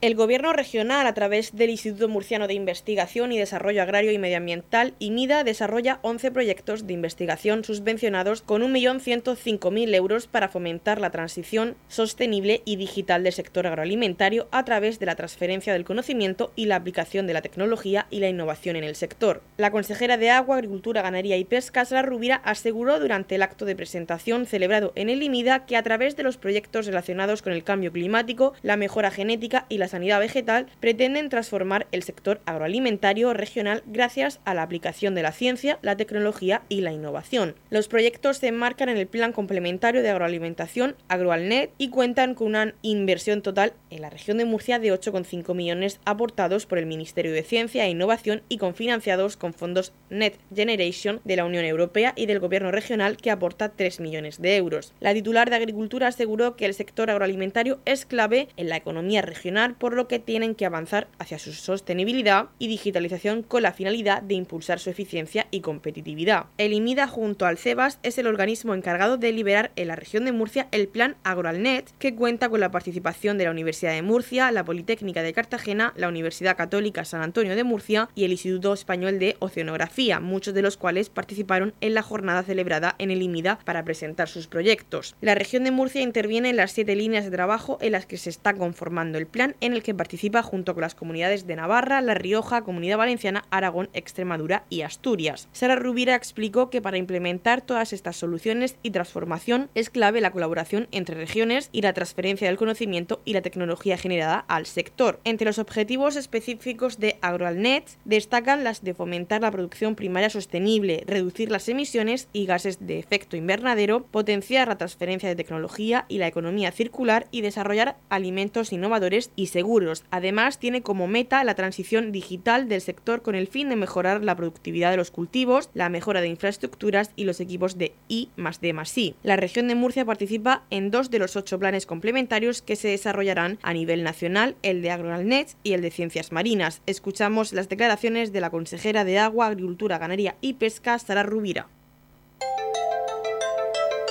El 0.00 0.14
Gobierno 0.14 0.52
regional, 0.52 1.08
a 1.08 1.12
través 1.12 1.56
del 1.56 1.70
Instituto 1.70 2.08
Murciano 2.08 2.46
de 2.46 2.54
Investigación 2.54 3.32
y 3.32 3.38
Desarrollo 3.38 3.82
Agrario 3.82 4.12
y 4.12 4.18
Medioambiental, 4.18 4.94
IMIDA, 5.00 5.42
desarrolla 5.42 5.98
11 6.02 6.30
proyectos 6.30 6.86
de 6.86 6.92
investigación 6.92 7.64
subvencionados 7.64 8.40
con 8.40 8.62
1.105.000 8.62 9.94
euros 9.96 10.28
para 10.28 10.50
fomentar 10.50 11.00
la 11.00 11.10
transición 11.10 11.74
sostenible 11.88 12.62
y 12.64 12.76
digital 12.76 13.24
del 13.24 13.32
sector 13.32 13.66
agroalimentario 13.66 14.46
a 14.52 14.64
través 14.64 15.00
de 15.00 15.06
la 15.06 15.16
transferencia 15.16 15.72
del 15.72 15.84
conocimiento 15.84 16.52
y 16.54 16.66
la 16.66 16.76
aplicación 16.76 17.26
de 17.26 17.32
la 17.32 17.42
tecnología 17.42 18.06
y 18.08 18.20
la 18.20 18.28
innovación 18.28 18.76
en 18.76 18.84
el 18.84 18.94
sector. 18.94 19.42
La 19.56 19.72
consejera 19.72 20.16
de 20.16 20.30
Agua, 20.30 20.54
Agricultura, 20.54 21.02
Ganadería 21.02 21.38
y 21.38 21.44
Pesca, 21.44 21.84
Sara 21.84 22.02
Rubira, 22.02 22.36
aseguró 22.44 23.00
durante 23.00 23.34
el 23.34 23.42
acto 23.42 23.64
de 23.64 23.74
presentación 23.74 24.46
celebrado 24.46 24.92
en 24.94 25.08
el 25.08 25.24
IMIDA 25.24 25.66
que 25.66 25.76
a 25.76 25.82
través 25.82 26.14
de 26.14 26.22
los 26.22 26.36
proyectos 26.36 26.86
relacionados 26.86 27.42
con 27.42 27.52
el 27.52 27.64
cambio 27.64 27.90
climático, 27.90 28.52
la 28.62 28.76
mejora 28.76 29.10
genética 29.10 29.66
y 29.68 29.78
la 29.78 29.87
sanidad 29.88 30.20
vegetal 30.20 30.66
pretenden 30.80 31.28
transformar 31.28 31.86
el 31.92 32.02
sector 32.02 32.40
agroalimentario 32.46 33.32
regional 33.34 33.82
gracias 33.86 34.40
a 34.44 34.54
la 34.54 34.62
aplicación 34.62 35.14
de 35.14 35.22
la 35.22 35.32
ciencia, 35.32 35.78
la 35.82 35.96
tecnología 35.96 36.62
y 36.68 36.80
la 36.80 36.92
innovación. 36.92 37.54
Los 37.70 37.88
proyectos 37.88 38.38
se 38.38 38.48
enmarcan 38.48 38.88
en 38.88 38.96
el 38.96 39.06
Plan 39.06 39.32
Complementario 39.32 40.02
de 40.02 40.10
Agroalimentación 40.10 40.96
AgroAlnet 41.08 41.72
y 41.78 41.90
cuentan 41.90 42.34
con 42.34 42.48
una 42.48 42.74
inversión 42.82 43.42
total 43.42 43.72
en 43.90 44.02
la 44.02 44.10
región 44.10 44.38
de 44.38 44.44
Murcia 44.44 44.78
de 44.78 44.92
8,5 44.92 45.54
millones 45.54 46.00
aportados 46.04 46.66
por 46.66 46.78
el 46.78 46.86
Ministerio 46.86 47.32
de 47.32 47.42
Ciencia 47.42 47.84
e 47.84 47.90
Innovación 47.90 48.42
y 48.48 48.58
confinanciados 48.58 49.36
con 49.36 49.54
fondos 49.54 49.92
Net 50.10 50.34
Generation 50.54 51.20
de 51.24 51.36
la 51.36 51.44
Unión 51.44 51.64
Europea 51.64 52.12
y 52.16 52.26
del 52.26 52.40
Gobierno 52.40 52.70
regional 52.70 53.16
que 53.16 53.30
aporta 53.30 53.70
3 53.70 54.00
millones 54.00 54.40
de 54.40 54.56
euros. 54.56 54.92
La 55.00 55.14
titular 55.14 55.50
de 55.50 55.56
Agricultura 55.56 56.08
aseguró 56.08 56.56
que 56.56 56.66
el 56.66 56.74
sector 56.74 57.10
agroalimentario 57.10 57.80
es 57.84 58.06
clave 58.06 58.48
en 58.56 58.68
la 58.68 58.76
economía 58.76 59.22
regional, 59.22 59.76
por 59.78 59.94
lo 59.94 60.08
que 60.08 60.18
tienen 60.18 60.54
que 60.54 60.66
avanzar 60.66 61.08
hacia 61.18 61.38
su 61.38 61.52
sostenibilidad 61.52 62.48
y 62.58 62.68
digitalización 62.68 63.42
con 63.42 63.62
la 63.62 63.72
finalidad 63.72 64.22
de 64.22 64.34
impulsar 64.34 64.78
su 64.78 64.90
eficiencia 64.90 65.46
y 65.50 65.60
competitividad. 65.60 66.46
El 66.58 66.72
IMIDA 66.72 67.06
junto 67.06 67.46
al 67.46 67.58
CEBAS 67.58 67.98
es 68.02 68.18
el 68.18 68.26
organismo 68.26 68.74
encargado 68.74 69.16
de 69.16 69.32
liberar 69.32 69.70
en 69.76 69.88
la 69.88 69.96
región 69.96 70.24
de 70.24 70.32
Murcia 70.32 70.68
el 70.72 70.88
plan 70.88 71.16
AgroAlnet, 71.24 71.92
que 71.98 72.14
cuenta 72.14 72.48
con 72.48 72.60
la 72.60 72.70
participación 72.70 73.38
de 73.38 73.44
la 73.44 73.50
Universidad 73.50 73.92
de 73.92 74.02
Murcia, 74.02 74.50
la 74.50 74.64
Politécnica 74.64 75.22
de 75.22 75.32
Cartagena, 75.32 75.92
la 75.96 76.08
Universidad 76.08 76.56
Católica 76.56 77.04
San 77.04 77.22
Antonio 77.22 77.56
de 77.56 77.64
Murcia 77.64 78.08
y 78.14 78.24
el 78.24 78.32
Instituto 78.32 78.72
Español 78.72 79.18
de 79.18 79.36
Oceanografía, 79.38 80.20
muchos 80.20 80.54
de 80.54 80.62
los 80.62 80.76
cuales 80.76 81.10
participaron 81.10 81.74
en 81.80 81.94
la 81.94 82.02
jornada 82.02 82.42
celebrada 82.42 82.94
en 82.98 83.10
el 83.10 83.22
IMIDA 83.22 83.58
para 83.64 83.84
presentar 83.84 84.28
sus 84.28 84.46
proyectos. 84.46 85.16
La 85.20 85.34
región 85.34 85.64
de 85.64 85.70
Murcia 85.70 86.02
interviene 86.02 86.50
en 86.50 86.56
las 86.56 86.72
siete 86.72 86.96
líneas 86.96 87.24
de 87.24 87.30
trabajo 87.30 87.78
en 87.80 87.92
las 87.92 88.06
que 88.06 88.16
se 88.16 88.30
está 88.30 88.54
conformando 88.54 89.18
el 89.18 89.26
plan, 89.26 89.56
el 89.72 89.82
que 89.82 89.94
participa 89.94 90.42
junto 90.42 90.74
con 90.74 90.82
las 90.82 90.94
comunidades 90.94 91.46
de 91.46 91.56
Navarra, 91.56 92.00
La 92.00 92.14
Rioja, 92.14 92.62
Comunidad 92.62 92.98
Valenciana, 92.98 93.44
Aragón, 93.50 93.88
Extremadura 93.92 94.64
y 94.68 94.82
Asturias. 94.82 95.48
Sara 95.52 95.76
Rubira 95.76 96.14
explicó 96.14 96.70
que 96.70 96.82
para 96.82 96.98
implementar 96.98 97.60
todas 97.60 97.92
estas 97.92 98.16
soluciones 98.16 98.76
y 98.82 98.90
transformación 98.90 99.70
es 99.74 99.90
clave 99.90 100.20
la 100.20 100.30
colaboración 100.30 100.88
entre 100.92 101.16
regiones 101.16 101.70
y 101.72 101.82
la 101.82 101.92
transferencia 101.92 102.48
del 102.48 102.56
conocimiento 102.56 103.20
y 103.24 103.32
la 103.32 103.42
tecnología 103.42 103.96
generada 103.98 104.44
al 104.48 104.66
sector. 104.66 105.20
Entre 105.24 105.46
los 105.46 105.58
objetivos 105.58 106.16
específicos 106.16 106.98
de 106.98 107.18
AgroAlnet 107.20 107.84
destacan 108.04 108.64
las 108.64 108.82
de 108.82 108.94
fomentar 108.94 109.42
la 109.42 109.50
producción 109.50 109.94
primaria 109.94 110.30
sostenible, 110.30 111.04
reducir 111.06 111.50
las 111.50 111.68
emisiones 111.68 112.28
y 112.32 112.46
gases 112.46 112.86
de 112.86 112.98
efecto 112.98 113.36
invernadero, 113.36 114.04
potenciar 114.04 114.68
la 114.68 114.78
transferencia 114.78 115.28
de 115.28 115.36
tecnología 115.36 116.04
y 116.08 116.18
la 116.18 116.26
economía 116.26 116.72
circular 116.72 117.26
y 117.30 117.40
desarrollar 117.40 117.96
alimentos 118.08 118.72
innovadores 118.72 119.30
y 119.36 119.46
seguros. 119.58 120.04
Además, 120.12 120.60
tiene 120.60 120.82
como 120.82 121.08
meta 121.08 121.42
la 121.42 121.56
transición 121.56 122.12
digital 122.12 122.68
del 122.68 122.80
sector 122.80 123.22
con 123.22 123.34
el 123.34 123.48
fin 123.48 123.68
de 123.68 123.74
mejorar 123.74 124.22
la 124.22 124.36
productividad 124.36 124.92
de 124.92 124.96
los 124.96 125.10
cultivos, 125.10 125.68
la 125.74 125.88
mejora 125.88 126.20
de 126.20 126.28
infraestructuras 126.28 127.10
y 127.16 127.24
los 127.24 127.40
equipos 127.40 127.76
de 127.76 127.92
I 128.06 128.30
más 128.36 128.60
D 128.60 128.72
más 128.72 128.96
I. 128.96 129.16
La 129.24 129.34
región 129.34 129.66
de 129.66 129.74
Murcia 129.74 130.04
participa 130.04 130.62
en 130.70 130.92
dos 130.92 131.10
de 131.10 131.18
los 131.18 131.34
ocho 131.34 131.58
planes 131.58 131.86
complementarios 131.86 132.62
que 132.62 132.76
se 132.76 132.86
desarrollarán 132.86 133.58
a 133.62 133.72
nivel 133.72 134.04
nacional, 134.04 134.54
el 134.62 134.80
de 134.80 134.92
AgroAlnet 134.92 135.56
y 135.64 135.72
el 135.72 135.82
de 135.82 135.90
Ciencias 135.90 136.30
Marinas. 136.30 136.80
Escuchamos 136.86 137.52
las 137.52 137.68
declaraciones 137.68 138.32
de 138.32 138.40
la 138.40 138.50
consejera 138.50 139.04
de 139.04 139.18
Agua, 139.18 139.48
Agricultura, 139.48 139.98
Ganadería 139.98 140.36
y 140.40 140.54
Pesca, 140.54 141.00
Sara 141.00 141.24
Rubira. 141.24 141.68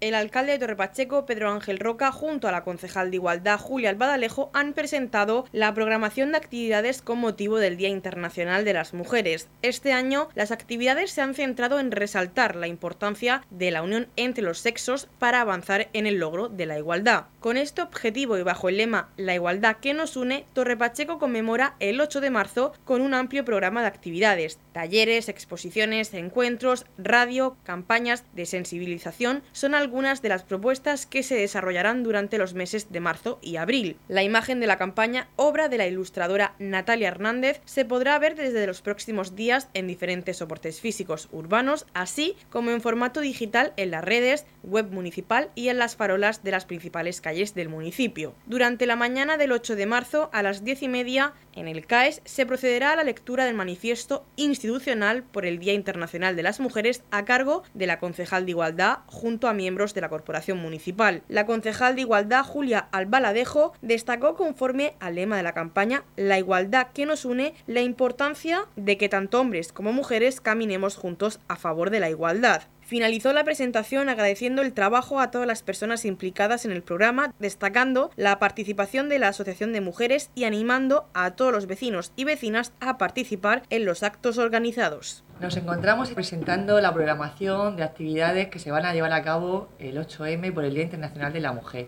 El 0.00 0.14
alcalde 0.14 0.52
de 0.52 0.58
Torrepacheco, 0.58 1.26
Pedro 1.26 1.50
Ángel 1.50 1.78
Roca, 1.78 2.10
junto 2.10 2.48
a 2.48 2.52
la 2.52 2.64
concejal 2.64 3.10
de 3.10 3.16
Igualdad, 3.16 3.60
Julia 3.60 3.90
Albadalejo, 3.90 4.50
han 4.54 4.72
presentado 4.72 5.44
la 5.52 5.74
programación 5.74 6.30
de 6.30 6.38
actividades 6.38 7.02
con 7.02 7.18
motivo 7.18 7.58
del 7.58 7.76
Día 7.76 7.90
Internacional 7.90 8.64
de 8.64 8.72
las 8.72 8.94
Mujeres. 8.94 9.50
Este 9.60 9.92
año, 9.92 10.30
las 10.34 10.52
actividades 10.52 11.10
se 11.10 11.20
han 11.20 11.34
centrado 11.34 11.78
en 11.78 11.90
resaltar 11.90 12.56
la 12.56 12.66
importancia 12.66 13.44
de 13.50 13.70
la 13.70 13.82
unión 13.82 14.08
entre 14.16 14.42
los 14.42 14.60
sexos 14.60 15.06
para 15.18 15.42
avanzar 15.42 15.90
en 15.92 16.06
el 16.06 16.16
logro 16.16 16.48
de 16.48 16.64
la 16.64 16.78
igualdad. 16.78 17.26
Con 17.38 17.58
este 17.58 17.82
objetivo 17.82 18.38
y 18.38 18.42
bajo 18.42 18.70
el 18.70 18.78
lema 18.78 19.10
La 19.18 19.34
igualdad 19.34 19.76
que 19.82 19.92
nos 19.92 20.16
une, 20.16 20.46
Torrepacheco 20.54 21.18
conmemora 21.18 21.76
el 21.78 22.00
8 22.00 22.22
de 22.22 22.30
marzo 22.30 22.72
con 22.86 23.02
un 23.02 23.12
amplio 23.12 23.44
programa 23.44 23.82
de 23.82 23.88
actividades, 23.88 24.58
talleres, 24.72 25.28
exposiciones, 25.28 26.14
encuentros, 26.14 26.86
radio, 26.96 27.58
campañas 27.64 28.24
de 28.32 28.46
sensibilización, 28.46 29.42
son 29.52 29.74
algunas 29.90 30.22
de 30.22 30.28
las 30.28 30.44
propuestas 30.44 31.04
que 31.04 31.24
se 31.24 31.34
desarrollarán 31.34 32.04
durante 32.04 32.38
los 32.38 32.54
meses 32.54 32.92
de 32.92 33.00
marzo 33.00 33.40
y 33.42 33.56
abril. 33.56 33.96
La 34.06 34.22
imagen 34.22 34.60
de 34.60 34.68
la 34.68 34.78
campaña, 34.78 35.26
obra 35.34 35.68
de 35.68 35.78
la 35.78 35.88
ilustradora 35.88 36.54
Natalia 36.60 37.08
Hernández, 37.08 37.60
se 37.64 37.84
podrá 37.84 38.16
ver 38.20 38.36
desde 38.36 38.68
los 38.68 38.82
próximos 38.82 39.34
días 39.34 39.68
en 39.74 39.88
diferentes 39.88 40.36
soportes 40.36 40.80
físicos 40.80 41.28
urbanos, 41.32 41.86
así 41.92 42.36
como 42.50 42.70
en 42.70 42.80
formato 42.80 43.20
digital 43.20 43.72
en 43.76 43.90
las 43.90 44.04
redes, 44.04 44.46
web 44.62 44.92
municipal 44.92 45.50
y 45.56 45.70
en 45.70 45.78
las 45.78 45.96
farolas 45.96 46.44
de 46.44 46.52
las 46.52 46.66
principales 46.66 47.20
calles 47.20 47.56
del 47.56 47.68
municipio. 47.68 48.32
Durante 48.46 48.86
la 48.86 48.94
mañana 48.94 49.38
del 49.38 49.50
8 49.50 49.74
de 49.74 49.86
marzo 49.86 50.30
a 50.32 50.44
las 50.44 50.62
10 50.62 50.84
y 50.84 50.88
media 50.88 51.32
en 51.52 51.66
el 51.66 51.84
CAES 51.84 52.22
se 52.24 52.46
procederá 52.46 52.92
a 52.92 52.96
la 52.96 53.02
lectura 53.02 53.44
del 53.44 53.56
manifiesto 53.56 54.24
institucional 54.36 55.24
por 55.24 55.46
el 55.46 55.58
Día 55.58 55.72
Internacional 55.72 56.36
de 56.36 56.44
las 56.44 56.60
Mujeres 56.60 57.02
a 57.10 57.24
cargo 57.24 57.64
de 57.74 57.88
la 57.88 57.98
concejal 57.98 58.44
de 58.44 58.52
Igualdad 58.52 58.98
junto 59.06 59.48
a 59.48 59.52
miembros 59.52 59.79
de 59.80 60.00
la 60.02 60.10
Corporación 60.10 60.58
Municipal. 60.58 61.22
La 61.28 61.46
concejal 61.46 61.94
de 61.94 62.02
Igualdad, 62.02 62.44
Julia 62.44 62.88
Albaladejo, 62.92 63.72
destacó 63.80 64.36
conforme 64.36 64.94
al 65.00 65.14
lema 65.14 65.38
de 65.38 65.42
la 65.42 65.54
campaña 65.54 66.04
La 66.16 66.38
igualdad 66.38 66.88
que 66.92 67.06
nos 67.06 67.24
une, 67.24 67.54
la 67.66 67.80
importancia 67.80 68.66
de 68.76 68.98
que 68.98 69.08
tanto 69.08 69.40
hombres 69.40 69.72
como 69.72 69.92
mujeres 69.92 70.42
caminemos 70.42 70.96
juntos 70.96 71.40
a 71.48 71.56
favor 71.56 71.88
de 71.88 72.00
la 72.00 72.10
igualdad. 72.10 72.62
Finalizó 72.90 73.32
la 73.32 73.44
presentación 73.44 74.08
agradeciendo 74.08 74.62
el 74.62 74.72
trabajo 74.72 75.20
a 75.20 75.30
todas 75.30 75.46
las 75.46 75.62
personas 75.62 76.04
implicadas 76.04 76.64
en 76.64 76.72
el 76.72 76.82
programa, 76.82 77.34
destacando 77.38 78.10
la 78.16 78.40
participación 78.40 79.08
de 79.08 79.20
la 79.20 79.28
Asociación 79.28 79.72
de 79.72 79.80
Mujeres 79.80 80.32
y 80.34 80.42
animando 80.42 81.06
a 81.14 81.36
todos 81.36 81.52
los 81.52 81.68
vecinos 81.68 82.12
y 82.16 82.24
vecinas 82.24 82.72
a 82.80 82.98
participar 82.98 83.62
en 83.70 83.84
los 83.84 84.02
actos 84.02 84.38
organizados. 84.38 85.22
Nos 85.40 85.56
encontramos 85.56 86.10
presentando 86.10 86.80
la 86.80 86.92
programación 86.92 87.76
de 87.76 87.84
actividades 87.84 88.48
que 88.48 88.58
se 88.58 88.72
van 88.72 88.84
a 88.84 88.92
llevar 88.92 89.12
a 89.12 89.22
cabo 89.22 89.68
el 89.78 89.96
8M 89.96 90.52
por 90.52 90.64
el 90.64 90.74
Día 90.74 90.82
Internacional 90.82 91.32
de 91.32 91.40
la 91.42 91.52
Mujer. 91.52 91.86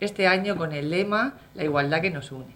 Este 0.00 0.26
año 0.26 0.56
con 0.56 0.72
el 0.72 0.90
lema 0.90 1.32
La 1.54 1.64
igualdad 1.64 2.02
que 2.02 2.10
nos 2.10 2.30
une. 2.30 2.54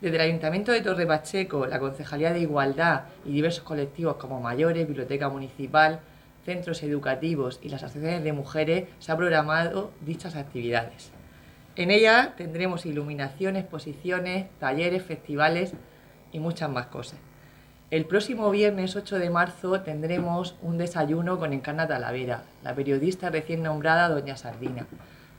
Desde 0.00 0.16
el 0.16 0.22
Ayuntamiento 0.22 0.72
de 0.72 0.80
Torre 0.80 1.06
Pacheco, 1.06 1.64
la 1.66 1.78
Concejalía 1.78 2.32
de 2.32 2.40
Igualdad 2.40 3.02
y 3.24 3.30
diversos 3.30 3.62
colectivos 3.62 4.16
como 4.16 4.40
Mayores, 4.40 4.84
Biblioteca 4.88 5.28
Municipal, 5.28 6.00
centros 6.46 6.82
educativos 6.82 7.60
y 7.62 7.68
las 7.68 7.82
asociaciones 7.82 8.24
de 8.24 8.32
mujeres 8.32 8.88
se 9.00 9.12
ha 9.12 9.16
programado 9.16 9.90
dichas 10.00 10.36
actividades. 10.36 11.10
En 11.74 11.90
ella 11.90 12.32
tendremos 12.38 12.86
iluminación, 12.86 13.56
exposiciones, 13.56 14.46
talleres, 14.58 15.02
festivales 15.02 15.74
y 16.32 16.38
muchas 16.38 16.70
más 16.70 16.86
cosas. 16.86 17.18
El 17.90 18.06
próximo 18.06 18.50
viernes 18.50 18.96
8 18.96 19.18
de 19.18 19.30
marzo 19.30 19.80
tendremos 19.82 20.56
un 20.62 20.78
desayuno 20.78 21.38
con 21.38 21.52
Encarna 21.52 21.86
Talavera, 21.86 22.44
la 22.64 22.74
periodista 22.74 23.28
recién 23.28 23.62
nombrada 23.62 24.08
Doña 24.08 24.36
Sardina, 24.36 24.86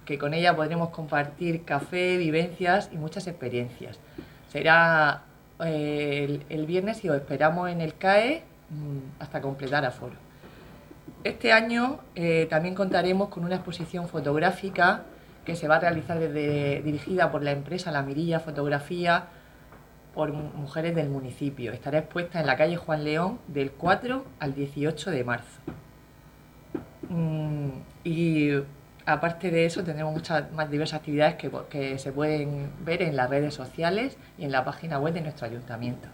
que 0.06 0.18
con 0.18 0.34
ella 0.34 0.56
podremos 0.56 0.90
compartir 0.90 1.64
café, 1.64 2.18
vivencias 2.18 2.90
y 2.94 2.98
muchas 2.98 3.28
experiencias. 3.28 4.00
Será 4.50 5.24
eh, 5.66 6.24
el, 6.24 6.46
el, 6.48 6.66
viernes 6.66 7.04
y 7.04 7.10
os 7.10 7.18
esperamos 7.18 7.70
en 7.70 7.82
el 7.82 7.96
CAE 7.96 8.44
mmm, 8.70 9.22
hasta 9.22 9.42
completar 9.42 9.84
aforo. 9.84 10.27
Este 11.24 11.52
año 11.52 12.00
eh, 12.16 12.48
también 12.50 12.76
contaremos 12.76 13.30
con 13.30 13.44
una 13.44 13.56
exposición 13.56 14.08
fotográfica 14.08 15.04
que 15.46 15.56
se 15.56 15.68
va 15.68 15.78
a 15.78 15.80
realizar 15.80 16.20
desde, 16.20 16.82
dirigida 16.82 17.32
por 17.32 17.44
la 17.44 17.52
empresa 17.52 17.92
La 17.92 18.04
Mirilla 18.04 18.40
Fotografía 18.40 19.28
por 20.14 20.32
mujeres 20.32 20.96
del 20.96 21.10
municipio. 21.10 21.72
Estará 21.72 22.00
expuesta 22.00 22.40
en 22.40 22.48
la 22.48 22.58
calle 22.58 22.76
Juan 22.76 23.04
León 23.04 23.40
del 23.48 23.72
4 23.72 24.26
al 24.40 24.54
18 24.54 25.12
de 25.12 25.24
marzo. 25.24 25.62
Mm, 27.10 27.70
y 28.04 28.52
aparte 29.06 29.52
de 29.52 29.66
eso 29.66 29.84
tendremos 29.84 30.14
muchas 30.14 30.52
más 30.52 30.70
diversas 30.70 31.00
actividades 31.00 31.36
que, 31.36 31.52
que 31.70 31.98
se 31.98 32.12
pueden 32.12 32.72
ver 32.84 33.02
en 33.02 33.16
las 33.16 33.30
redes 33.30 33.54
sociales 33.54 34.18
y 34.38 34.46
en 34.46 34.52
la 34.52 34.66
página 34.66 35.00
web 35.00 35.14
de 35.14 35.22
nuestro 35.22 35.48
ayuntamiento. 35.48 36.10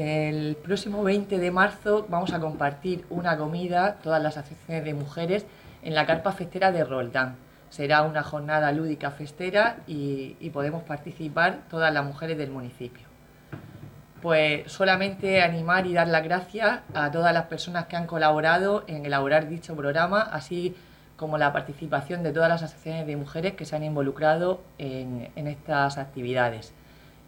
El 0.00 0.54
próximo 0.54 1.02
20 1.02 1.38
de 1.38 1.50
marzo 1.50 2.06
vamos 2.08 2.32
a 2.32 2.38
compartir 2.38 3.04
una 3.10 3.36
comida, 3.36 3.96
todas 4.00 4.22
las 4.22 4.36
asociaciones 4.36 4.84
de 4.84 4.94
mujeres, 4.94 5.44
en 5.82 5.96
la 5.96 6.06
carpa 6.06 6.30
festera 6.30 6.70
de 6.70 6.84
Roldán. 6.84 7.34
Será 7.68 8.02
una 8.02 8.22
jornada 8.22 8.70
lúdica 8.70 9.10
festera 9.10 9.78
y, 9.88 10.34
podemos 10.50 10.84
participar 10.84 11.62
todas 11.68 11.92
las 11.92 12.04
mujeres 12.04 12.38
del 12.38 12.52
municipio. 12.52 13.08
Pues 14.22 14.70
solamente 14.70 15.42
animar 15.42 15.84
y 15.88 15.94
dar 15.94 16.06
las 16.06 16.22
gracias 16.22 16.78
a 16.94 17.10
todas 17.10 17.34
las 17.34 17.46
personas 17.46 17.86
que 17.86 17.96
han 17.96 18.06
colaborado 18.06 18.84
en 18.86 19.04
elaborar 19.04 19.48
dicho 19.48 19.74
programa, 19.74 20.20
así 20.20 20.76
como 21.16 21.38
la 21.38 21.52
participación 21.52 22.22
de 22.22 22.32
todas 22.32 22.48
las 22.48 22.62
asociaciones 22.62 23.04
de 23.04 23.16
mujeres 23.16 23.54
que 23.54 23.64
se 23.64 23.74
han 23.74 23.82
involucrado 23.82 24.62
en, 24.78 25.32
en 25.34 25.48
estas 25.48 25.98
actividades. 25.98 26.72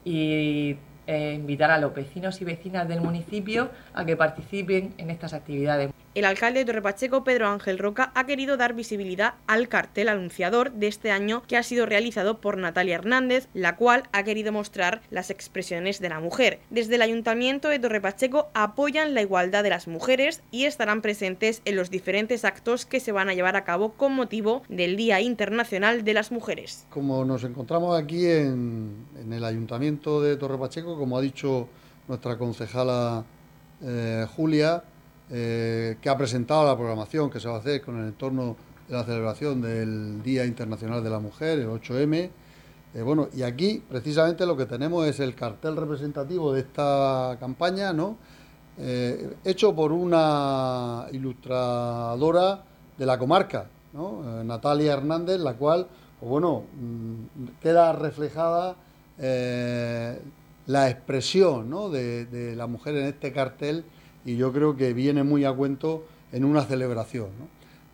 Y 0.05 0.77
eh, 1.07 1.35
invitar 1.35 1.71
a 1.71 1.79
los 1.79 1.95
vecinos 1.95 2.41
y 2.41 2.45
vecinas 2.45 2.89
del 2.89 3.01
municipio 3.01 3.71
a 3.95 4.05
que 4.05 4.17
participen 4.17 4.95
en 4.99 5.11
estas 5.11 5.35
actividades. 5.35 5.91
El 6.13 6.25
alcalde 6.25 6.59
de 6.59 6.65
Torrepacheco, 6.65 7.23
Pedro 7.23 7.47
Ángel 7.47 7.79
Roca, 7.79 8.11
ha 8.17 8.27
querido 8.27 8.57
dar 8.57 8.75
visibilidad 8.75 9.35
al 9.47 9.69
cartel 9.69 10.09
anunciador 10.09 10.73
de 10.73 10.89
este 10.89 11.13
año 11.13 11.45
que 11.47 11.57
ha 11.57 11.63
sido 11.63 11.87
realizado 11.87 12.41
por 12.41 12.59
Natalia 12.59 12.97
Hernández, 12.97 13.47
la 13.55 13.77
cual 13.77 14.03
ha 14.11 14.25
querido 14.25 14.51
mostrar 14.51 15.03
las 15.11 15.31
expresiones 15.31 16.01
de 16.01 16.09
la 16.09 16.19
mujer. 16.19 16.59
Desde 16.69 16.97
el 16.97 17.03
Ayuntamiento 17.03 17.69
de 17.69 17.79
Torrepacheco 17.79 18.49
apoyan 18.55 19.15
la 19.15 19.23
igualdad 19.23 19.63
de 19.63 19.71
las 19.71 19.87
mujeres 19.87 20.43
y 20.51 20.65
estarán 20.65 21.01
presentes 21.01 21.63
en 21.65 21.77
los 21.77 21.91
diferentes 21.91 22.45
actos 22.45 22.87
que 22.87 22.99
se 22.99 23.13
van 23.13 23.29
a 23.29 23.35
llevar 23.35 23.55
a 23.55 23.63
cabo 23.63 23.93
con 23.93 24.13
motivo 24.13 24.63
del 24.69 24.97
Día 24.97 25.21
Internacional 25.21 26.03
de 26.03 26.15
las 26.15 26.33
Mujeres. 26.33 26.87
Como 26.91 27.25
nos 27.25 27.45
encontramos 27.45 27.97
aquí 27.97 28.27
en, 28.27 29.07
el 29.31 29.45
Ayuntamiento 29.45 30.21
de 30.21 30.37
Torrepacheco, 30.37 30.99
como 30.99 31.17
ha 31.17 31.21
dicho 31.21 31.69
nuestra 32.09 32.37
concejala 32.37 33.25
eh, 33.81 34.27
Julia, 34.35 34.83
eh, 35.33 35.97
que 36.03 36.09
ha 36.09 36.17
presentado 36.17 36.67
la 36.67 36.77
programación 36.77 37.31
que 37.31 37.39
se 37.39 37.47
va 37.47 37.55
a 37.55 37.59
hacer 37.59 37.83
con 37.83 38.01
el 38.01 38.09
entorno 38.09 38.57
de 38.89 38.95
la 38.95 39.05
celebración 39.05 39.61
del 39.61 40.25
Día 40.25 40.45
Internacional 40.45 41.05
de 41.05 41.11
la 41.11 41.21
Mujer, 41.21 41.61
el 41.61 41.69
8M. 41.69 42.31
Eh, 42.95 43.03
bueno, 43.03 43.29
y 43.33 43.43
aquí 43.43 43.81
precisamente 43.89 44.45
lo 44.45 44.57
que 44.57 44.67
tenemos 44.67 45.07
es 45.07 45.21
el 45.21 45.37
cartel 45.37 45.77
representativo 45.77 46.53
de 46.53 46.63
esta 46.63 47.37
campaña, 47.39 47.93
¿no? 47.93 48.17
Eh, 48.77 49.37
hecho 49.45 49.73
por 49.73 49.93
una 49.93 51.07
ilustradora 51.13 52.65
de 52.99 53.07
la 53.07 53.17
comarca, 53.17 53.69
¿no? 53.93 54.43
Natalia 54.43 54.95
Hernández, 54.95 55.39
la 55.39 55.55
cual, 55.55 55.87
pues 56.19 56.29
bueno, 56.29 56.65
mm, 56.75 57.61
queda 57.63 57.93
reflejada 57.93 58.75
la 60.67 60.89
expresión 60.89 61.69
¿no? 61.69 61.91
de, 61.91 62.25
de 62.25 62.57
la 62.57 62.67
mujer 62.67 62.97
en 62.97 63.07
este 63.07 63.33
cartel 63.33 63.85
y 64.25 64.37
yo 64.37 64.53
creo 64.53 64.77
que 64.77 64.93
viene 64.93 65.23
muy 65.23 65.45
a 65.45 65.53
cuento 65.53 66.05
en 66.33 66.45
una 66.45 66.63
celebración. 66.65 67.29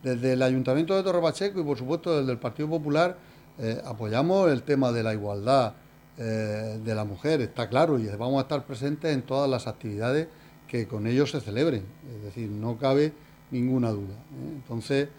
Desde 0.03 0.33
el 0.33 0.41
Ayuntamiento 0.41 0.95
de 0.95 1.03
Torre 1.03 1.21
Pacheco 1.21 1.59
y 1.59 1.63
por 1.63 1.77
supuesto 1.77 2.17
desde 2.17 2.31
el 2.31 2.37
Partido 2.37 2.69
Popular 2.69 3.17
eh, 3.59 3.81
apoyamos 3.83 4.51
el 4.51 4.61
tema 4.61 4.91
de 4.91 5.01
la 5.01 5.13
igualdad 5.13 5.73
eh, 6.17 6.79
de 6.83 6.95
la 6.95 7.05
mujer, 7.05 7.41
está 7.41 7.67
claro, 7.67 7.97
y 7.97 8.05
vamos 8.07 8.37
a 8.37 8.41
estar 8.41 8.63
presentes 8.65 9.13
en 9.13 9.23
todas 9.23 9.49
las 9.49 9.65
actividades 9.65 10.27
que 10.67 10.87
con 10.87 11.07
ellos 11.07 11.31
se 11.31 11.41
celebren, 11.41 11.83
es 12.15 12.23
decir, 12.23 12.49
no 12.49 12.77
cabe 12.77 13.13
ninguna 13.49 13.89
duda. 13.89 14.13
¿eh? 14.13 14.53
Entonces, 14.55 15.09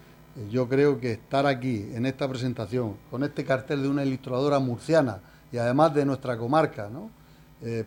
yo 0.51 0.69
creo 0.69 1.01
que 1.01 1.13
estar 1.13 1.47
aquí 1.47 1.91
en 1.95 2.07
esta 2.07 2.29
presentación, 2.29 2.97
con 3.11 3.25
este 3.25 3.45
cartel 3.45 3.83
de 3.83 3.89
una 3.89 4.05
ilustradora 4.05 4.61
murciana 4.61 5.19
y 5.51 5.57
además 5.57 5.95
de 5.95 6.05
nuestra 6.05 6.37
comarca, 6.37 6.89
¿no? 6.89 7.11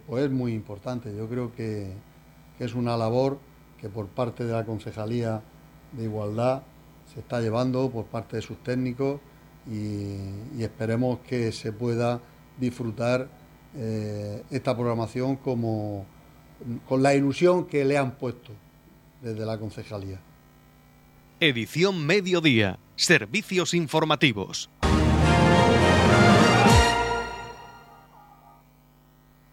pues 0.06 0.26
es 0.26 0.32
muy 0.32 0.52
importante. 0.52 1.16
Yo 1.16 1.30
creo 1.30 1.56
que, 1.56 1.94
es 2.65 2.76
una 2.76 2.95
labor 2.95 3.39
que 3.80 3.89
por 3.89 4.08
parte 4.08 4.45
de 4.45 4.54
la 4.54 4.65
Concejalía 4.65 5.41
de 5.91 6.04
Igualdad 6.04 6.62
se 7.12 7.19
está 7.19 7.41
llevando 7.41 7.89
por 7.89 8.06
parte 8.06 8.38
de 8.38 8.41
sus 8.41 8.62
técnicos 8.63 9.19
y, 9.67 10.62
esperemos 10.62 11.19
que 11.19 11.52
se 11.52 11.71
pueda 11.74 12.21
disfrutar 12.60 13.28
eh, 13.76 14.43
esta 14.52 14.76
programación 14.76 15.38
como, 15.38 16.06
con 16.88 17.02
la 17.02 17.15
ilusión 17.15 17.65
que 17.65 17.84
le 17.84 17.97
han 17.97 18.12
puesto 18.12 18.52
desde 19.21 19.45
la 19.45 19.58
Concejalía. 19.58 20.19
Edición 21.39 22.06
Mediodía. 22.06 22.78
Servicios 22.95 23.74
informativos. 23.74 24.69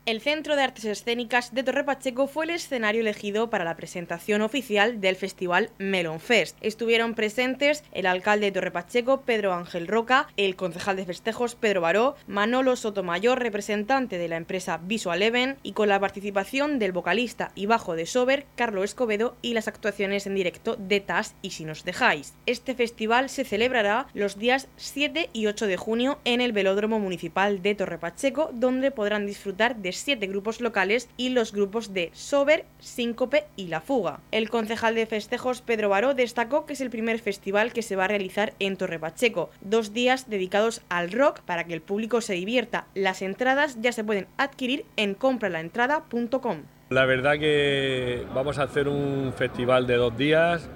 El 0.08 0.22
Centro 0.22 0.56
de 0.56 0.62
Artes 0.62 0.86
Escénicas 0.86 1.52
de 1.52 1.62
Torre 1.62 1.84
Pacheco 1.84 2.28
fue 2.28 2.46
el 2.46 2.52
escenario 2.52 3.02
elegido 3.02 3.50
para 3.50 3.66
la 3.66 3.76
presentación 3.76 4.40
oficial 4.40 5.02
del 5.02 5.16
festival 5.16 5.68
Melon 5.76 6.18
Fest. 6.18 6.56
Estuvieron 6.62 7.12
presentes 7.12 7.84
el 7.92 8.06
alcalde 8.06 8.46
de 8.46 8.52
Torre 8.52 8.70
Pacheco, 8.70 9.20
Pedro 9.20 9.52
Ángel 9.52 9.86
Roca, 9.86 10.28
el 10.38 10.56
concejal 10.56 10.96
de 10.96 11.04
festejos, 11.04 11.56
Pedro 11.56 11.82
Baró, 11.82 12.16
Manolo 12.26 12.74
Sotomayor, 12.76 13.38
representante 13.38 14.16
de 14.16 14.28
la 14.28 14.38
empresa 14.38 14.80
Visual 14.82 15.20
Event, 15.20 15.58
y 15.62 15.72
con 15.72 15.90
la 15.90 16.00
participación 16.00 16.78
del 16.78 16.92
vocalista 16.92 17.52
y 17.54 17.66
bajo 17.66 17.94
de 17.94 18.06
Sober, 18.06 18.46
Carlos 18.56 18.84
Escobedo, 18.84 19.36
y 19.42 19.52
las 19.52 19.68
actuaciones 19.68 20.26
en 20.26 20.36
directo 20.36 20.76
de 20.76 21.00
TAS 21.00 21.34
y 21.42 21.50
Si 21.50 21.66
nos 21.66 21.84
dejáis. 21.84 22.32
Este 22.46 22.74
festival 22.74 23.28
se 23.28 23.44
celebrará 23.44 24.06
los 24.14 24.38
días 24.38 24.68
7 24.78 25.28
y 25.34 25.48
8 25.48 25.66
de 25.66 25.76
junio 25.76 26.18
en 26.24 26.40
el 26.40 26.52
Velódromo 26.52 26.98
Municipal 26.98 27.60
de 27.60 27.74
Torre 27.74 27.98
Pacheco, 27.98 28.48
donde 28.54 28.90
podrán 28.90 29.26
disfrutar 29.26 29.76
de 29.76 29.97
siete 29.98 30.26
grupos 30.26 30.60
locales 30.60 31.08
y 31.16 31.30
los 31.30 31.52
grupos 31.52 31.92
de 31.92 32.10
Sober, 32.12 32.64
Síncope 32.78 33.44
y 33.56 33.68
La 33.68 33.80
Fuga. 33.80 34.20
El 34.30 34.50
concejal 34.50 34.94
de 34.94 35.06
festejos 35.06 35.62
Pedro 35.62 35.88
Baró 35.88 36.14
destacó 36.14 36.66
que 36.66 36.72
es 36.72 36.80
el 36.80 36.90
primer 36.90 37.18
festival 37.18 37.72
que 37.72 37.82
se 37.82 37.96
va 37.96 38.04
a 38.04 38.08
realizar 38.08 38.54
en 38.58 38.76
Torre 38.76 38.98
Pacheco, 38.98 39.50
dos 39.60 39.92
días 39.92 40.30
dedicados 40.30 40.82
al 40.88 41.12
rock 41.12 41.40
para 41.40 41.64
que 41.64 41.74
el 41.74 41.82
público 41.82 42.20
se 42.20 42.34
divierta. 42.34 42.86
Las 42.94 43.22
entradas 43.22 43.78
ya 43.80 43.92
se 43.92 44.04
pueden 44.04 44.26
adquirir 44.36 44.84
en 44.96 45.14
compralaentrada.com. 45.14 46.62
La 46.90 47.04
verdad 47.04 47.38
que 47.38 48.24
vamos 48.34 48.58
a 48.58 48.62
hacer 48.62 48.88
un 48.88 49.32
festival 49.36 49.86
de 49.86 49.96
dos 49.96 50.16
días 50.16 50.68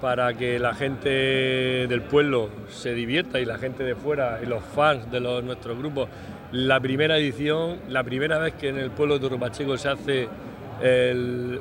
para 0.00 0.34
que 0.34 0.58
la 0.58 0.74
gente 0.74 1.08
del 1.08 2.02
pueblo 2.02 2.50
se 2.68 2.94
divierta 2.94 3.40
y 3.40 3.44
la 3.44 3.58
gente 3.58 3.82
de 3.82 3.96
fuera 3.96 4.38
y 4.42 4.46
los 4.46 4.62
fans 4.62 5.10
de 5.10 5.20
los, 5.20 5.42
nuestros 5.42 5.76
grupos 5.76 6.08
la 6.52 6.80
primera 6.80 7.18
edición, 7.18 7.78
la 7.88 8.02
primera 8.02 8.38
vez 8.38 8.54
que 8.54 8.68
en 8.68 8.78
el 8.78 8.90
pueblo 8.90 9.18
de 9.18 9.38
Pacheco 9.38 9.76
se 9.76 9.88
hace 9.88 10.28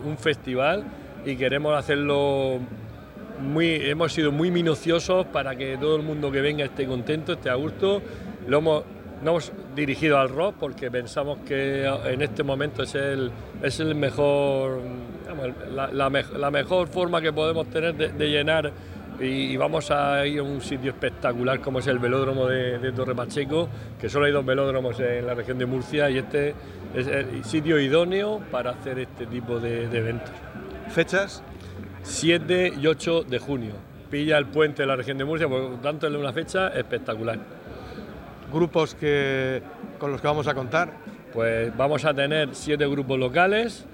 un 0.03 0.17
festival 0.17 0.83
y 1.25 1.35
queremos 1.35 1.77
hacerlo 1.77 2.59
muy, 3.41 3.75
hemos 3.75 4.13
sido 4.13 4.31
muy 4.31 4.51
minuciosos 4.51 5.25
para 5.27 5.55
que 5.55 5.77
todo 5.77 5.95
el 5.97 6.03
mundo 6.03 6.31
que 6.31 6.41
venga 6.41 6.65
esté 6.65 6.85
contento, 6.85 7.33
esté 7.33 7.49
a 7.49 7.55
gusto. 7.55 8.01
Lo 8.47 8.59
hemos, 8.59 8.83
no 9.23 9.31
hemos 9.31 9.51
dirigido 9.75 10.19
al 10.19 10.29
rock 10.29 10.55
porque 10.59 10.89
pensamos 10.89 11.39
que 11.39 11.85
en 11.85 12.21
este 12.21 12.43
momento 12.43 12.83
es 12.83 12.95
el, 12.95 13.31
es 13.61 13.79
el 13.79 13.93
mejor, 13.95 14.81
la, 15.73 16.49
mejor 16.51 16.87
forma 16.87 17.21
que 17.21 17.33
podemos 17.33 17.67
tener 17.69 17.95
de 17.95 18.29
llenar 18.29 18.71
y, 19.19 19.57
vamos 19.57 19.89
a 19.91 20.25
ir 20.25 20.39
a 20.39 20.43
un 20.43 20.61
sitio 20.61 20.91
espectacular 20.91 21.59
como 21.61 21.79
es 21.79 21.87
el 21.87 21.99
velódromo 21.99 22.47
de, 22.47 22.91
Torre 22.91 23.15
Pacheco, 23.15 23.67
que 23.99 24.09
solo 24.09 24.25
hay 24.25 24.31
dos 24.31 24.45
velódromos 24.45 24.99
en 24.99 25.25
la 25.25 25.33
región 25.33 25.57
de 25.57 25.65
Murcia 25.65 26.09
y 26.09 26.17
este 26.17 26.53
es 26.95 27.07
el 27.07 27.43
sitio 27.43 27.79
idóneo 27.79 28.41
para 28.51 28.71
hacer 28.71 28.99
este 28.99 29.25
tipo 29.25 29.59
de, 29.59 29.85
eventos. 29.85 30.31
¿Fechas? 30.89 31.43
7 32.03 32.73
y 32.79 32.87
8 32.87 33.23
de 33.23 33.39
junio. 33.39 33.73
Pilla 34.09 34.37
el 34.37 34.45
puente 34.45 34.83
de 34.83 34.87
la 34.87 34.95
región 34.95 35.17
de 35.17 35.25
Murcia, 35.25 35.47
por 35.49 35.61
lo 35.61 35.77
tanto 35.77 36.07
es 36.07 36.13
una 36.13 36.31
fecha 36.31 36.69
espectacular. 36.69 37.39
¿Grupos 38.53 38.95
que, 38.95 39.61
con 39.99 40.11
los 40.11 40.21
que 40.21 40.27
vamos 40.27 40.47
a 40.47 40.53
contar? 40.53 40.91
Pues 41.33 41.75
vamos 41.75 42.05
a 42.05 42.13
tener 42.13 42.49
siete 42.53 42.87
grupos 42.87 43.19
locales, 43.19 43.85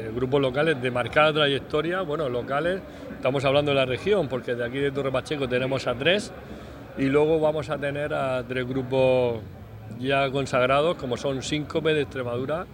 eh, 0.00 0.10
grupos 0.14 0.40
locales 0.40 0.80
de 0.80 0.90
marcada 0.90 1.32
trayectoria, 1.32 2.00
bueno, 2.02 2.28
locales, 2.28 2.80
estamos 3.12 3.44
hablando 3.44 3.72
de 3.72 3.76
la 3.76 3.84
región, 3.84 4.28
porque 4.28 4.54
de 4.54 4.64
aquí 4.64 4.78
de 4.78 4.90
Torre 4.90 5.12
Pacheco 5.12 5.48
tenemos 5.48 5.86
a 5.86 5.94
tres 5.94 6.32
y 6.96 7.04
luego 7.04 7.38
vamos 7.38 7.68
a 7.70 7.78
tener 7.78 8.14
a 8.14 8.42
tres 8.42 8.66
grupos 8.66 9.40
ya 9.98 10.30
consagrados, 10.30 10.96
como 10.96 11.16
son 11.16 11.42
Síncope 11.42 11.92
de 11.92 12.02
Extremadura, 12.02 12.66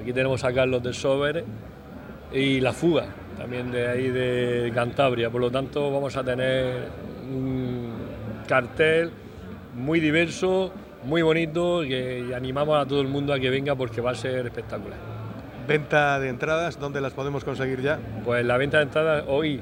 aquí 0.00 0.12
tenemos 0.12 0.44
a 0.44 0.52
Carlos 0.52 0.82
de 0.82 0.92
Sober 0.92 1.44
y 2.32 2.60
La 2.60 2.72
Fuga, 2.72 3.06
también 3.36 3.72
de 3.72 3.88
ahí 3.88 4.08
de 4.08 4.70
Cantabria, 4.74 5.30
por 5.30 5.40
lo 5.40 5.50
tanto 5.50 5.90
vamos 5.90 6.16
a 6.16 6.22
tener 6.22 6.88
un 7.28 7.92
cartel 8.46 9.10
muy 9.74 9.98
diverso, 9.98 10.72
muy 11.04 11.22
bonito 11.22 11.82
y 11.82 12.32
animamos 12.32 12.78
a 12.78 12.86
todo 12.86 13.00
el 13.00 13.08
mundo 13.08 13.32
a 13.32 13.40
que 13.40 13.50
venga 13.50 13.74
porque 13.74 14.00
va 14.00 14.12
a 14.12 14.14
ser 14.14 14.46
espectacular. 14.46 15.11
Venta 15.66 16.18
de 16.18 16.28
entradas, 16.28 16.78
¿dónde 16.78 17.00
las 17.00 17.12
podemos 17.12 17.44
conseguir 17.44 17.80
ya? 17.80 17.98
Pues 18.24 18.44
la 18.44 18.56
venta 18.56 18.78
de 18.78 18.84
entradas 18.84 19.24
hoy, 19.28 19.60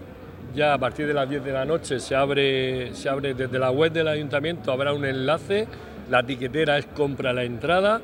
ya 0.55 0.73
a 0.73 0.79
partir 0.79 1.07
de 1.07 1.13
las 1.13 1.29
10 1.29 1.45
de 1.45 1.53
la 1.53 1.67
noche, 1.67 2.01
se 2.01 2.17
abre, 2.17 2.95
se 2.95 3.09
abre 3.09 3.35
desde 3.35 3.59
la 3.59 3.71
web 3.71 3.93
del 3.93 4.09
ayuntamiento, 4.09 4.73
habrá 4.73 4.95
un 4.95 5.05
enlace, 5.05 5.69
la 6.09 6.21
etiquetera 6.21 6.79
es 6.79 6.87
compra 6.87 7.35
la 7.35 7.45
entrada 7.45 8.01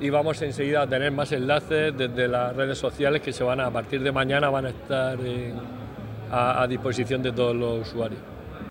y 0.00 0.10
vamos 0.10 0.40
enseguida 0.42 0.82
a 0.82 0.86
tener 0.86 1.10
más 1.10 1.32
enlaces 1.32 1.96
desde 1.96 2.28
las 2.28 2.54
redes 2.54 2.78
sociales 2.78 3.20
que 3.20 3.32
se 3.32 3.42
van 3.42 3.60
a, 3.60 3.66
a 3.66 3.70
partir 3.70 4.00
de 4.02 4.12
mañana 4.12 4.48
van 4.48 4.66
a 4.66 4.70
estar 4.70 5.18
a 6.30 6.66
disposición 6.68 7.22
de 7.22 7.32
todos 7.32 7.56
los 7.56 7.88
usuarios. 7.88 8.29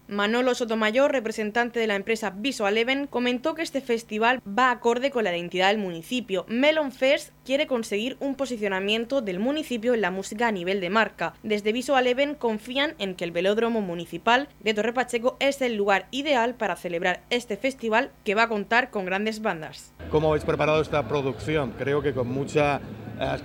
Manolo 0.09 0.55
Sotomayor, 0.55 1.11
representante 1.11 1.79
de 1.79 1.85
la 1.85 1.95
empresa 1.95 2.31
Visual 2.31 2.75
Even, 2.79 3.05
comentó 3.05 3.53
que 3.53 3.61
este 3.61 3.79
festival 3.79 4.41
va 4.41 4.71
acorde 4.71 5.11
con 5.11 5.23
la 5.23 5.37
identidad 5.37 5.67
del 5.67 5.77
municipio. 5.77 6.47
Melon 6.47 6.91
Fest 6.91 7.31
quiere 7.45 7.67
conseguir 7.67 8.17
un 8.19 8.33
posicionamiento 8.33 9.21
del 9.21 9.37
municipio 9.37 9.93
en 9.93 10.01
la 10.01 10.09
música 10.09 10.47
a 10.47 10.51
nivel 10.51 10.81
de 10.81 10.89
marca. 10.89 11.35
Desde 11.43 11.73
Visual 11.73 12.07
Even 12.07 12.33
confían 12.33 12.95
en 12.97 13.13
que 13.13 13.23
el 13.23 13.31
velódromo 13.31 13.81
municipal 13.81 14.47
de 14.61 14.73
Torre 14.73 14.93
Pacheco 14.93 15.37
es 15.39 15.61
el 15.61 15.75
lugar 15.75 16.07
ideal 16.09 16.55
para 16.55 16.75
celebrar 16.75 17.21
este 17.29 17.55
festival 17.55 18.09
que 18.23 18.33
va 18.33 18.43
a 18.43 18.49
contar 18.49 18.89
con 18.89 19.05
grandes 19.05 19.43
bandas. 19.43 19.93
¿Cómo 20.09 20.29
habéis 20.29 20.43
preparado 20.43 20.81
esta 20.81 21.07
producción? 21.07 21.75
Creo 21.77 22.01
que 22.01 22.13
con 22.13 22.29
muchas 22.29 22.81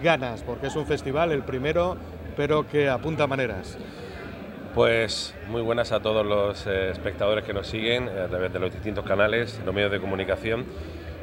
ganas, 0.03 0.43
porque 0.43 0.69
es 0.69 0.77
un 0.77 0.87
festival, 0.87 1.31
el 1.31 1.43
primero, 1.43 1.99
pero 2.39 2.67
que 2.67 2.89
apunta 2.89 3.27
maneras. 3.27 3.77
Pues 4.75 5.33
muy 5.47 5.63
buenas 5.63 5.93
a 5.93 6.01
todos 6.01 6.27
los 6.27 6.67
eh, 6.67 6.91
espectadores 6.91 7.45
que 7.45 7.53
nos 7.53 7.69
siguen 7.69 8.09
a 8.09 8.27
través 8.27 8.53
de 8.53 8.59
los 8.59 8.73
distintos 8.73 9.05
canales, 9.05 9.61
los 9.65 9.73
medios 9.73 9.93
de 9.93 10.01
comunicación. 10.01 10.67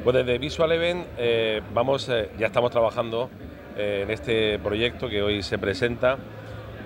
Pues 0.02 0.16
desde 0.16 0.38
Visual 0.38 0.72
Event 0.72 1.06
eh, 1.18 1.60
vamos, 1.74 2.08
eh, 2.08 2.30
ya 2.38 2.46
estamos 2.46 2.70
trabajando 2.70 3.28
en 3.76 4.10
este 4.10 4.58
proyecto 4.58 5.08
que 5.08 5.22
hoy 5.22 5.42
se 5.42 5.58
presenta 5.58 6.16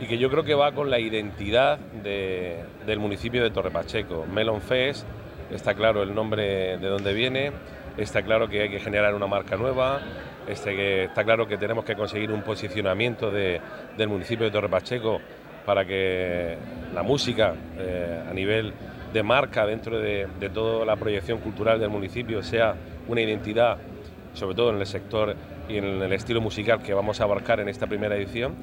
y 0.01 0.07
que 0.07 0.19
yo 0.19 0.29
creo 0.29 0.43
que 0.43 0.55
va 0.55 0.73
con 0.73 0.91
la 0.91 0.99
identidad 0.99 1.79
del 1.79 2.99
municipio 2.99 3.43
de 3.45 3.51
Torre 3.51 3.71
Pacheco. 3.71 4.25
Melon 4.25 4.61
Fest, 4.61 5.05
está 5.51 5.75
claro 5.75 6.03
el 6.03 6.15
nombre 6.15 6.79
de 6.79 6.89
dónde 6.89 7.13
viene, 7.13 7.53
está 7.97 8.23
claro 8.23 8.49
que 8.49 8.63
hay 8.63 8.71
que 8.71 8.79
generar 8.79 9.15
una 9.15 9.27
marca 9.27 9.57
nueva, 9.57 10.01
este, 10.47 11.05
está 11.05 11.25
claro 11.25 11.49
que 11.49 11.59
tenemos 11.59 11.85
que 11.85 11.97
conseguir 11.97 12.31
un 12.31 12.43
posicionamiento 12.43 13.33
del 13.33 14.09
municipio 14.09 14.47
de 14.47 14.53
Torre 14.53 14.69
Pacheco 14.69 15.21
para 15.67 15.85
que 15.85 16.57
la 16.95 17.03
música 17.03 17.55
eh, 17.77 18.23
a 18.31 18.33
nivel 18.33 18.73
de 19.13 19.23
marca 19.23 19.67
dentro 19.67 19.99
de, 19.99 20.29
toda 20.55 20.87
la 20.87 20.97
proyección 20.97 21.39
cultural 21.39 21.81
del 21.81 21.91
municipio 21.91 22.43
sea 22.43 22.75
una 23.09 23.21
identidad, 23.21 23.79
sobre 24.33 24.55
todo 24.55 24.71
en 24.71 24.79
el 24.79 24.87
sector 24.87 25.35
y 25.69 25.79
en 25.79 26.03
el 26.03 26.13
estilo 26.13 26.41
musical 26.41 26.83
que 26.83 26.95
vamos 26.95 27.21
a 27.21 27.25
abarcar 27.25 27.61
en 27.61 27.69
esta 27.69 27.87
primera 27.87 28.17
edición. 28.17 28.55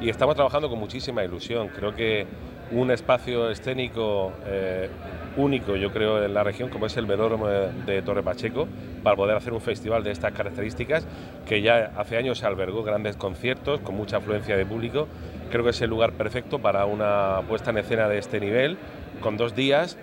Y 0.00 0.08
estamos 0.08 0.34
trabajando 0.34 0.68
con 0.68 0.78
muchísima 0.78 1.24
ilusión. 1.24 1.68
Creo 1.68 1.94
que 1.94 2.26
un 2.72 2.90
espacio 2.90 3.50
escénico 3.50 4.32
eh, 4.46 4.88
único, 5.36 5.76
yo 5.76 5.92
creo, 5.92 6.24
en 6.24 6.34
la 6.34 6.42
región, 6.42 6.68
como 6.70 6.86
es 6.86 6.96
el 6.96 7.06
velódromo 7.06 7.46
de, 7.46 8.02
Torre 8.02 8.22
Pacheco, 8.22 8.66
para 9.02 9.16
poder 9.16 9.36
hacer 9.36 9.52
un 9.52 9.60
festival 9.60 10.02
de 10.04 10.10
estas 10.10 10.32
características, 10.32 11.06
que 11.46 11.62
ya 11.62 11.92
hace 11.96 12.16
años 12.16 12.42
albergó 12.44 12.82
grandes 12.82 13.16
conciertos 13.16 13.80
con 13.80 13.96
mucha 13.96 14.18
afluencia 14.18 14.56
de 14.56 14.66
público. 14.66 15.08
Creo 15.52 15.62
que 15.62 15.70
es 15.70 15.82
el 15.82 15.90
lugar 15.90 16.12
perfecto 16.12 16.58
para 16.60 16.86
una 16.86 17.42
puesta 17.46 17.70
en 17.70 17.76
escena 17.78 18.08
de 18.08 18.16
este 18.16 18.40
nivel, 18.40 18.78
con 19.20 19.36
dos 19.36 19.54
días, 19.54 19.98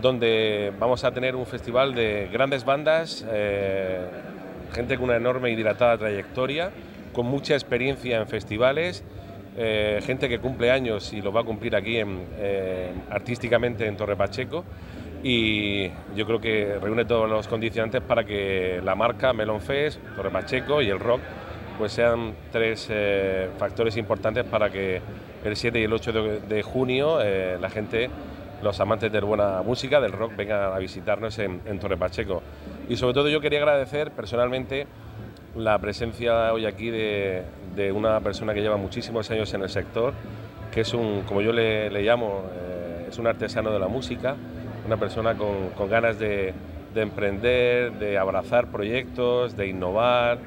donde 0.00 0.72
vamos 0.78 1.02
a 1.02 1.12
tener 1.12 1.34
un 1.34 1.46
festival 1.46 1.96
de 1.96 2.28
grandes 2.32 2.64
bandas, 2.64 3.26
eh, 3.28 4.06
gente 4.72 4.94
con 4.96 5.06
una 5.06 5.16
enorme 5.16 5.50
y 5.50 5.56
dilatada 5.56 5.98
trayectoria, 5.98 6.70
con 7.12 7.26
mucha 7.26 7.54
experiencia 7.54 8.18
en 8.18 8.28
festivales 8.28 9.04
eh, 9.56 10.00
gente 10.04 10.28
que 10.28 10.40
cumple 10.40 10.70
años 10.72 11.12
y 11.12 11.22
lo 11.22 11.32
va 11.32 11.42
a 11.42 11.44
cumplir 11.44 11.76
aquí 11.76 11.98
artísticamente 13.10 13.86
en 13.86 13.96
Torre 13.96 14.16
Pacheco. 14.16 14.64
Y 15.22 15.88
yo 16.14 16.26
creo 16.26 16.40
que 16.40 16.78
reúne 16.80 17.04
todos 17.04 17.28
los 17.28 17.48
condicionantes 17.48 18.00
para 18.02 18.24
que 18.24 18.80
la 18.84 18.94
marca 18.94 19.32
Melon 19.32 19.60
Fest, 19.60 19.98
Torre 20.16 20.30
Pacheco 20.30 20.82
y 20.82 20.88
el 20.90 21.00
rock 21.00 21.20
pues 21.78 21.92
sean 21.92 22.34
tres 22.52 22.88
eh, 22.90 23.48
factores 23.58 23.96
importantes 23.96 24.44
para 24.44 24.70
que 24.70 25.00
el 25.44 25.56
7 25.56 25.80
y 25.80 25.84
el 25.84 25.92
8 25.92 26.12
de, 26.48 26.62
junio 26.62 27.20
eh, 27.20 27.58
la 27.60 27.68
gente, 27.70 28.10
los 28.62 28.80
amantes 28.80 29.12
de 29.12 29.20
buena 29.20 29.62
música, 29.62 30.00
del 30.00 30.12
rock, 30.12 30.36
vengan 30.36 30.72
a 30.72 30.78
visitarnos 30.78 31.38
en, 31.38 31.78
Torre 31.78 31.96
Pacheco. 31.96 32.42
Y 32.88 32.96
sobre 32.96 33.14
todo 33.14 33.28
yo 33.28 33.40
quería 33.40 33.58
agradecer 33.58 34.10
personalmente 34.12 34.86
la 35.56 35.78
presencia 35.78 36.52
hoy 36.52 36.66
aquí 36.66 36.90
de, 36.90 37.44
una 37.94 38.20
persona 38.20 38.54
que 38.54 38.62
lleva 38.62 38.76
muchísimos 38.76 39.30
años 39.30 39.52
en 39.54 39.62
el 39.62 39.68
sector, 39.68 40.14
que 40.72 40.80
es 40.80 40.94
un, 40.94 41.22
como 41.22 41.42
yo 41.42 41.52
le, 41.52 41.90
llamo, 42.02 42.44
eh, 42.54 43.06
es 43.08 43.18
un 43.18 43.26
artesano 43.26 43.70
de 43.70 43.78
la 43.78 43.88
música, 43.88 44.36
una 44.86 44.96
persona 44.96 45.34
con, 45.36 45.88
ganas 45.88 46.18
de, 46.18 46.54
emprender, 46.94 47.92
de 47.92 48.16
abrazar 48.16 48.68
proyectos, 48.68 49.56
de 49.56 49.66
innovar 49.66 50.38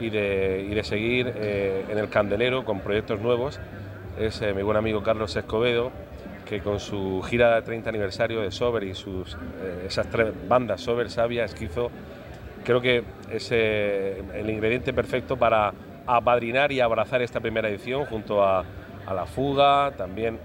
y 0.00 0.10
de, 0.10 0.80
seguir 0.82 1.32
eh, 1.36 1.84
en 1.88 1.98
el 1.98 2.08
candelero 2.08 2.64
con 2.64 2.80
proyectos 2.80 3.20
nuevos. 3.20 3.60
Es 4.18 4.40
eh, 4.42 4.52
mi 4.54 4.62
buen 4.62 4.76
amigo 4.76 5.02
Carlos 5.02 5.36
Escobedo, 5.36 5.92
que 6.46 6.60
con 6.60 6.80
su 6.80 7.22
gira 7.22 7.54
de 7.54 7.62
30 7.62 7.90
aniversario 7.90 8.40
de 8.40 8.50
Sober 8.50 8.82
y 8.84 8.94
sus, 8.94 9.36
esas 9.86 10.08
tres 10.10 10.32
bandas, 10.48 10.80
Sober, 10.80 11.10
Sabia, 11.10 11.44
Esquizo, 11.44 11.90
creo 12.64 12.80
que 12.80 13.04
es 13.30 13.48
eh, 13.52 14.22
el 14.34 14.50
ingrediente 14.50 14.92
perfecto 14.92 15.36
para 15.36 15.72
apadrinar 16.06 16.72
y 16.72 16.80
abrazar 16.80 17.22
esta 17.22 17.40
primera 17.40 17.68
edición 17.68 18.04
junto 18.06 18.44
a, 18.44 18.64
La 19.12 19.26
Fuga, 19.26 19.90
también 19.96 20.38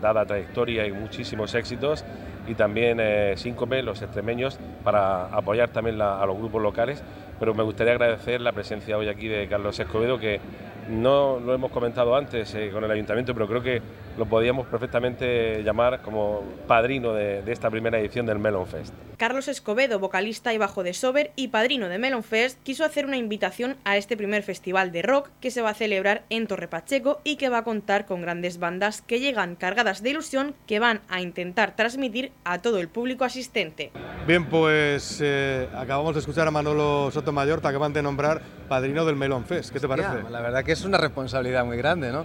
dada 0.00 0.24
trayectoria 0.26 0.86
y 0.86 0.92
muchísimos 0.92 1.54
éxitos, 1.54 2.04
y 2.46 2.54
también 2.54 2.98
eh, 3.00 3.34
Síncope, 3.36 3.82
los 3.82 4.00
extremeños, 4.02 4.58
para 4.84 5.26
apoyar 5.26 5.68
también 5.70 6.00
a 6.00 6.24
los 6.26 6.38
grupos 6.38 6.62
locales. 6.62 7.02
Pero 7.38 7.54
me 7.54 7.62
gustaría 7.62 7.92
agradecer 7.92 8.40
la 8.40 8.52
presencia 8.52 8.98
hoy 8.98 9.08
aquí 9.08 9.28
de 9.28 9.46
Carlos 9.48 9.78
Escobedo, 9.78 10.18
que 10.18 10.40
no 10.88 11.38
lo 11.38 11.54
hemos 11.54 11.70
comentado 11.70 12.16
antes 12.16 12.54
eh, 12.54 12.70
con 12.72 12.84
el 12.84 12.90
ayuntamiento, 12.90 13.34
pero 13.34 13.46
creo 13.46 13.62
que 13.62 13.82
lo 14.16 14.26
podíamos 14.26 14.66
perfectamente 14.66 15.62
llamar 15.62 16.02
como 16.02 16.42
padrino 16.66 17.12
de, 17.14 17.42
esta 17.46 17.70
primera 17.70 17.98
edición 17.98 18.26
del 18.26 18.38
Melon 18.38 18.66
Fest. 18.66 18.92
Carlos 19.16 19.48
Escobedo, 19.48 19.98
vocalista 19.98 20.52
y 20.52 20.58
bajo 20.58 20.82
de 20.82 20.92
Sober 20.92 21.32
y 21.36 21.48
padrino 21.48 21.88
de 21.88 21.98
Melon 21.98 22.22
Fest, 22.22 22.60
quiso 22.62 22.84
hacer 22.84 23.06
una 23.06 23.16
invitación 23.16 23.76
a 23.84 23.96
este 23.96 24.16
primer 24.16 24.42
festival 24.42 24.92
de 24.92 25.02
rock 25.02 25.30
que 25.40 25.50
se 25.50 25.62
va 25.62 25.70
a 25.70 25.74
celebrar 25.74 26.24
en 26.30 26.46
Torre 26.46 26.68
Pacheco 26.68 27.20
y 27.24 27.36
que 27.36 27.48
va 27.48 27.58
a 27.58 27.64
contar 27.64 28.06
con 28.06 28.22
grandes 28.22 28.58
bandas 28.58 29.02
que 29.02 29.20
llegan 29.20 29.56
cargadas 29.56 30.02
de 30.02 30.10
ilusión 30.10 30.54
que 30.66 30.78
van 30.78 31.00
a 31.08 31.20
intentar 31.20 31.74
transmitir 31.76 32.32
a 32.44 32.58
todo 32.58 32.78
el 32.78 32.88
público 32.88 33.24
asistente. 33.24 33.92
Bien, 34.26 34.46
pues 34.46 35.20
eh, 35.22 35.68
acabamos 35.74 36.14
de 36.14 36.20
escuchar 36.20 36.46
a 36.46 36.50
Manolo 36.50 37.10
Sotomayor, 37.10 37.60
te 37.60 37.68
acaban 37.68 37.92
de 37.92 38.02
nombrar 38.02 38.42
padrino 38.68 39.04
del 39.04 39.16
Melon 39.16 39.44
Fest. 39.44 39.72
¿Qué 39.72 39.80
te 39.80 39.88
parece? 39.88 40.08
la 40.30 40.40
verdad 40.40 40.64
que 40.64 40.76
es 40.78 40.84
una 40.84 40.98
responsabilidad 40.98 41.64
muy 41.64 41.76
grande, 41.76 42.12
¿no? 42.12 42.24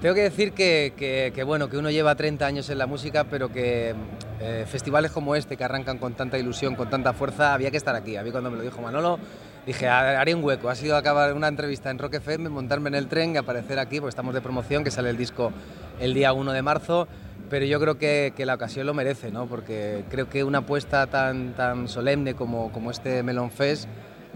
Tengo 0.00 0.14
que 0.14 0.22
decir 0.22 0.52
que, 0.52 1.42
bueno, 1.46 1.68
que 1.68 1.76
uno 1.76 1.90
lleva 1.90 2.14
30 2.14 2.46
años 2.46 2.70
en 2.70 2.78
la 2.78 2.86
música, 2.86 3.24
pero 3.24 3.52
que 3.52 3.94
eh, 4.40 4.64
festivales 4.66 5.10
como 5.10 5.36
este, 5.36 5.58
que 5.58 5.64
arrancan 5.64 5.98
con 5.98 6.14
tanta 6.14 6.38
ilusión, 6.38 6.74
con 6.74 6.88
tanta 6.88 7.12
fuerza, 7.12 7.52
había 7.52 7.70
que 7.70 7.76
estar 7.76 7.94
aquí. 7.94 8.16
A 8.16 8.22
mí 8.22 8.30
cuando 8.30 8.50
me 8.50 8.56
lo 8.56 8.62
dijo 8.62 8.80
Manolo, 8.80 9.18
dije, 9.66 9.88
haré 9.88 10.34
un 10.34 10.42
hueco. 10.42 10.70
Ha 10.70 10.74
sido 10.74 10.96
acabar 10.96 11.34
una 11.34 11.48
entrevista 11.48 11.90
en 11.90 11.98
Rock 11.98 12.14
FM, 12.14 12.48
montarme 12.48 12.88
en 12.88 12.94
el 12.94 13.08
tren 13.08 13.34
y 13.34 13.36
aparecer 13.36 13.78
aquí, 13.78 14.00
porque 14.00 14.10
estamos 14.10 14.32
de 14.32 14.40
promoción, 14.40 14.84
que 14.84 14.90
sale 14.90 15.10
el 15.10 15.18
disco 15.18 15.52
el 16.00 16.14
día 16.14 16.32
1 16.32 16.52
de 16.52 16.62
marzo. 16.62 17.06
Pero 17.50 17.66
yo 17.66 17.78
creo 17.78 17.98
que, 17.98 18.32
la 18.38 18.54
ocasión 18.54 18.86
lo 18.86 18.94
merece, 18.94 19.30
¿no? 19.30 19.46
porque 19.46 20.04
creo 20.08 20.30
que 20.30 20.44
una 20.44 20.58
apuesta 20.58 21.08
tan, 21.08 21.52
tan 21.54 21.88
solemne 21.88 22.34
como, 22.34 22.72
como 22.72 22.90
este 22.90 23.22
Melon 23.22 23.50
Fest 23.50 23.86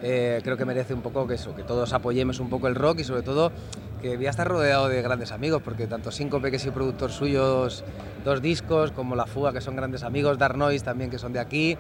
eh, 0.07 0.43
creo 0.45 0.59
que 0.59 0.67
merece 0.67 0.93
un 0.93 1.01
poco 1.01 1.27
que 1.27 1.35
eso, 1.35 1.55
que 1.55 1.63
todos 1.63 1.95
apoyemos 1.95 2.39
un 2.39 2.51
poco 2.51 2.69
el 2.69 2.75
rock 2.75 2.99
y 3.01 3.05
sobre 3.05 3.23
todo 3.23 3.51
que 4.03 4.19
voy 4.19 4.27
a 4.27 4.31
estar 4.31 4.47
rodeado 4.47 4.87
de 4.91 5.01
grandes 5.01 5.33
amigos, 5.33 5.63
porque 5.63 5.87
tanto 5.87 6.13
Síncope, 6.13 6.51
que 6.51 6.59
soy 6.59 6.73
productor 6.73 7.11
suyos, 7.11 7.83
dos 8.23 8.43
discos, 8.43 8.91
como 8.91 9.17
La 9.17 9.25
Fuga, 9.25 9.55
que 9.55 9.63
son 9.63 9.77
grandes 9.77 10.03
amigos, 10.03 10.37
Dark 10.37 10.59
Noise 10.59 10.85
también, 10.85 11.09
que 11.09 11.19
son 11.19 11.33
de 11.33 11.41
aquí, 11.41 11.79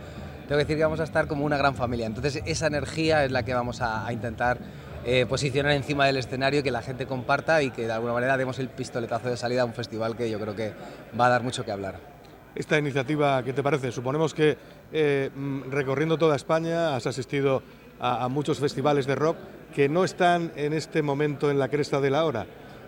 tengo 0.48 0.58
que 0.58 0.64
decir 0.64 0.78
que 0.78 0.84
vamos 0.84 1.00
a 1.00 1.04
estar 1.04 1.26
como 1.26 1.44
una 1.44 1.58
gran 1.58 1.74
familia. 1.74 2.06
Entonces 2.06 2.42
esa 2.46 2.66
energía 2.66 3.26
es 3.26 3.30
la 3.30 3.42
que 3.42 3.52
vamos 3.52 3.82
a, 3.82 4.10
intentar 4.10 4.56
eh, 5.04 5.26
posicionar 5.26 5.72
encima 5.72 6.06
del 6.06 6.16
escenario 6.16 6.62
que 6.62 6.70
la 6.70 6.80
gente 6.80 7.04
comparta 7.04 7.62
y 7.62 7.72
que 7.72 7.86
de 7.86 7.92
alguna 7.92 8.14
manera 8.14 8.38
demos 8.38 8.58
el 8.58 8.70
pistoletazo 8.70 9.28
de 9.28 9.36
salida 9.36 9.60
a 9.60 9.64
un 9.66 9.74
festival 9.74 10.16
que 10.16 10.30
yo 10.30 10.40
creo 10.40 10.56
que 10.56 10.72
va 11.20 11.26
a 11.26 11.28
dar 11.28 11.42
mucho 11.42 11.62
que 11.62 11.72
hablar. 11.72 12.14
Esta 12.54 12.78
iniciativa, 12.78 13.42
¿qué 13.42 13.52
te 13.52 13.62
parece? 13.62 13.90
Suponemos 13.90 14.32
que 14.32 14.56
eh, 14.92 15.30
mm, 15.34 15.70
recorriendo 15.70 16.16
toda 16.16 16.36
España 16.36 16.94
has 16.94 17.06
asistido 17.06 17.62
a, 18.00 18.28
muchos 18.28 18.58
festivales 18.58 19.06
de 19.06 19.14
rock 19.14 19.36
que 19.74 19.88
no 19.88 20.04
están 20.04 20.52
en 20.56 20.72
este 20.72 21.02
momento 21.02 21.50
en 21.50 21.58
la 21.58 21.68
cresta 21.68 22.00
de 22.00 22.10
la 22.10 22.24
hora. 22.24 22.46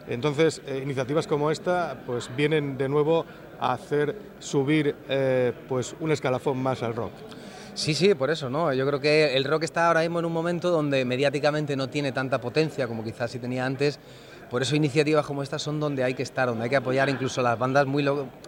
Entonces, 0.09 0.63
eh, 0.67 0.81
iniciativas 0.83 1.27
como 1.27 1.51
esta 1.51 2.03
pues 2.07 2.31
vienen 2.37 2.79
de 2.79 2.89
nuevo 2.89 3.27
a 3.59 3.73
hacer 3.73 4.17
subir 4.39 4.95
eh, 5.09 5.53
pues 5.69 5.97
un 5.99 6.13
escalafón 6.13 6.63
más 6.63 6.83
al 6.83 6.95
rock. 6.95 7.13
Sí, 7.75 7.93
sí, 7.93 8.15
por 8.15 8.31
eso, 8.31 8.49
¿no? 8.49 8.73
Yo 8.73 8.87
creo 8.87 9.01
que 9.01 9.37
el 9.37 9.45
rock 9.45 9.65
está 9.65 9.89
ahora 9.89 10.01
mismo 10.01 10.21
en 10.21 10.25
un 10.25 10.33
momento 10.33 10.71
donde 10.71 11.05
mediáticamente 11.05 11.77
no 11.77 11.89
tiene 11.89 12.13
tanta 12.13 12.41
potencia 12.41 12.87
como 12.87 13.05
quizás 13.05 13.31
sí 13.31 13.39
tenía 13.39 13.67
antes. 13.67 13.99
Por 14.49 14.63
eso 14.63 14.77
iniciativas 14.77 15.27
como 15.27 15.43
estas 15.43 15.61
son 15.61 15.81
donde 15.81 16.05
hay 16.05 16.15
que 16.15 16.23
estar, 16.23 16.49
donde 16.49 16.65
hay 16.65 16.71
que 16.71 16.77
apoyar 16.77 17.09
incluso 17.09 17.43
las 17.43 17.59
bandas 17.59 17.85
muy 17.87 18.05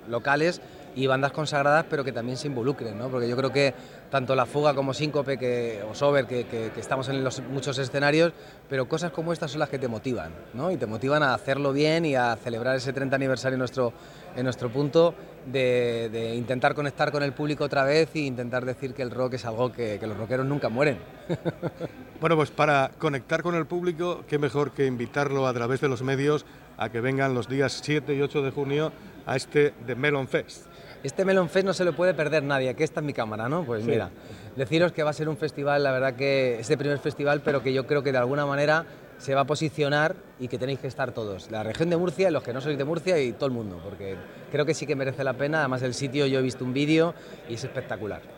locales 0.09 0.63
y 0.99 1.07
bandas 1.07 1.31
consagradas, 1.31 1.87
pero 1.89 2.03
que 2.03 2.11
también 2.11 2.37
se 2.37 2.49
involucren, 2.49 2.99
¿no? 2.99 3.09
porque 3.09 3.29
yo 3.29 3.37
creo 3.37 3.53
que 3.53 3.73
tanto 4.11 4.35
la 4.35 4.47
fuga 4.47 4.75
como 4.75 4.93
síncope 4.93 5.39
que, 5.39 5.81
o 5.89 5.95
sober, 5.95 6.27
que, 6.27 6.73
estamos 6.77 7.09
en 7.09 7.23
los, 7.23 7.41
muchos 7.41 7.79
escenarios, 7.79 8.33
pero 8.69 8.89
cosas 8.89 9.13
como 9.13 9.33
estas 9.33 9.53
son 9.53 9.61
las 9.61 9.69
que 9.69 9.79
te 9.79 9.87
motivan, 9.87 10.33
¿no? 10.55 10.73
y 10.73 10.77
te 10.77 10.87
motivan 10.87 11.23
a 11.23 11.35
hacerlo 11.35 11.73
bien 11.73 12.05
y 12.05 12.17
a 12.17 12.35
celebrar 12.35 12.75
ese 12.75 12.93
30 12.93 13.15
aniversario 13.15 13.55
en 13.55 13.61
nuestro, 13.61 13.93
en 14.35 14.43
nuestro 14.43 14.73
punto 14.73 15.15
de, 15.47 16.35
intentar 16.37 16.75
conectar 16.75 17.13
con 17.13 17.23
el 17.23 17.33
público 17.33 17.63
otra 17.63 17.85
vez 17.85 18.11
e 18.15 18.21
intentar 18.21 18.65
decir 18.65 18.93
que 18.93 19.03
el 19.03 19.13
rock 19.13 19.35
es 19.35 19.45
algo 19.45 19.71
que, 19.71 19.99
que 20.01 20.07
los 20.09 20.17
rockeros 20.17 20.47
nunca 20.47 20.69
mueren. 20.69 20.99
bueno, 22.21 22.35
pues 22.35 22.51
para 22.51 22.91
conectar 22.99 23.45
con 23.45 23.55
el 23.55 23.67
público, 23.67 24.25
qué 24.27 24.37
mejor 24.37 24.73
que 24.73 24.85
invitarlo 24.85 25.47
a 25.47 25.55
través 25.55 25.81
de 25.81 25.89
los 25.89 26.03
medios 26.03 26.45
a 26.77 26.89
que 26.89 27.01
vengan 27.01 27.35
los 27.35 27.49
días 27.49 27.81
7 27.85 28.15
y 28.15 28.21
8 28.21 28.43
de 28.43 28.51
junio 28.51 28.93
a 29.27 29.37
este 29.37 29.75
de 29.87 29.95
Melon 29.95 30.27
Fest. 30.27 30.67
Este 31.03 31.25
Melon 31.25 31.49
Fest 31.49 31.65
no 31.65 31.73
se 31.73 31.85
lo 31.85 31.93
puede 31.93 32.13
perder 32.13 32.43
nadie, 32.43 32.71
aquí 32.71 32.83
está 32.83 32.99
en 32.99 33.07
mi 33.07 33.13
cámara, 33.13 33.49
¿no? 33.49 33.65
Pues 33.65 33.85
mira, 33.85 34.11
deciros 34.57 34.91
que 34.91 35.05
va 35.05 35.11
a 35.11 35.13
ser 35.13 35.29
un 35.29 35.37
festival, 35.37 35.85
la 35.85 35.93
verdad 35.93 36.15
que 36.15 36.59
es 36.59 36.69
el 36.71 36.77
primer 36.77 36.99
festival, 36.99 37.41
pero 37.45 37.63
que 37.63 37.73
yo 37.73 37.87
creo 37.87 38.03
que 38.03 38.11
de 38.11 38.19
alguna 38.19 38.45
manera 38.47 38.85
se 39.17 39.35
va 39.35 39.43
a 39.43 39.45
posicionar 39.45 40.17
y 40.41 40.49
que 40.49 40.59
tenéis 40.59 40.81
que 40.81 40.89
estar 40.89 41.13
todos, 41.13 41.53
la 41.53 41.63
región 41.63 41.89
de 41.91 41.97
Murcia, 41.97 42.31
los 42.33 42.43
que 42.43 42.53
no 42.53 42.61
sois 42.61 42.77
de 42.77 42.85
Murcia 42.85 43.21
y 43.21 43.33
todo 43.33 43.47
el 43.47 43.53
mundo, 43.53 43.81
porque 43.83 44.17
creo 44.51 44.67
que 44.67 44.75
sí 44.75 44.87
que 44.87 44.97
merece 44.97 45.23
la 45.23 45.35
pena, 45.35 45.61
además 45.61 45.83
el 45.83 45.95
sitio 45.95 46.27
yo 46.27 46.41
he 46.41 46.43
visto 46.43 46.65
un 46.65 46.73
vídeo 46.73 47.15
y 47.49 47.55
es 47.55 47.63
espectacular. 47.63 48.38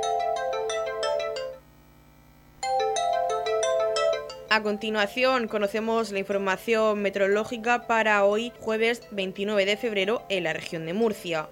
A 4.53 4.61
continuación 4.61 5.47
conocemos 5.47 6.11
la 6.11 6.19
información 6.19 7.01
meteorológica 7.01 7.87
para 7.87 8.25
hoy 8.25 8.51
jueves 8.59 9.01
29 9.11 9.65
de 9.65 9.77
febrero 9.77 10.23
en 10.27 10.43
la 10.43 10.51
región 10.51 10.85
de 10.85 10.93
Murcia. 10.93 11.47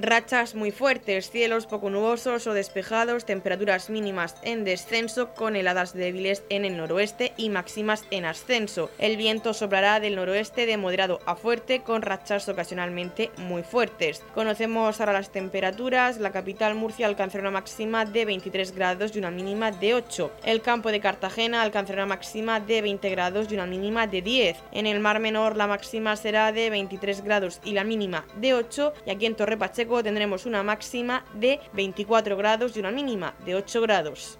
Rachas 0.00 0.54
muy 0.54 0.70
fuertes, 0.70 1.28
cielos 1.28 1.66
poco 1.66 1.90
nubosos 1.90 2.46
o 2.46 2.54
despejados, 2.54 3.24
temperaturas 3.24 3.90
mínimas 3.90 4.36
en 4.42 4.62
descenso 4.62 5.34
con 5.34 5.56
heladas 5.56 5.92
débiles 5.92 6.44
en 6.50 6.64
el 6.64 6.76
noroeste 6.76 7.32
y 7.36 7.50
máximas 7.50 8.04
en 8.12 8.24
ascenso. 8.24 8.90
El 8.98 9.16
viento 9.16 9.54
soplará 9.54 9.98
del 9.98 10.14
noroeste 10.14 10.66
de 10.66 10.76
moderado 10.76 11.18
a 11.26 11.34
fuerte 11.34 11.80
con 11.80 12.02
rachas 12.02 12.48
ocasionalmente 12.48 13.32
muy 13.38 13.64
fuertes. 13.64 14.22
Conocemos 14.36 15.00
ahora 15.00 15.14
las 15.14 15.32
temperaturas. 15.32 16.18
La 16.18 16.30
capital 16.30 16.76
Murcia 16.76 17.08
alcanzará 17.08 17.42
una 17.42 17.58
máxima 17.58 18.04
de 18.04 18.24
23 18.24 18.72
grados 18.76 19.16
y 19.16 19.18
una 19.18 19.32
mínima 19.32 19.72
de 19.72 19.94
8. 19.94 20.30
El 20.44 20.62
campo 20.62 20.92
de 20.92 21.00
Cartagena 21.00 21.60
alcanzará 21.62 22.04
una 22.04 22.14
máxima 22.14 22.60
de 22.60 22.82
20 22.82 23.10
grados 23.10 23.50
y 23.50 23.54
una 23.54 23.66
mínima 23.66 24.06
de 24.06 24.22
10. 24.22 24.58
En 24.70 24.86
el 24.86 25.00
Mar 25.00 25.18
Menor 25.18 25.56
la 25.56 25.66
máxima 25.66 26.14
será 26.14 26.52
de 26.52 26.70
23 26.70 27.24
grados 27.24 27.60
y 27.64 27.72
la 27.72 27.82
mínima 27.82 28.24
de 28.36 28.54
8 28.54 28.92
y 29.04 29.10
aquí 29.10 29.26
en 29.26 29.34
Torre 29.34 29.56
Pacheco 29.56 29.87
tendremos 30.02 30.46
una 30.46 30.62
máxima 30.62 31.24
de 31.34 31.60
24 31.72 32.36
grados 32.36 32.76
y 32.76 32.80
una 32.80 32.90
mínima 32.90 33.34
de 33.44 33.54
8 33.54 33.80
grados. 33.80 34.38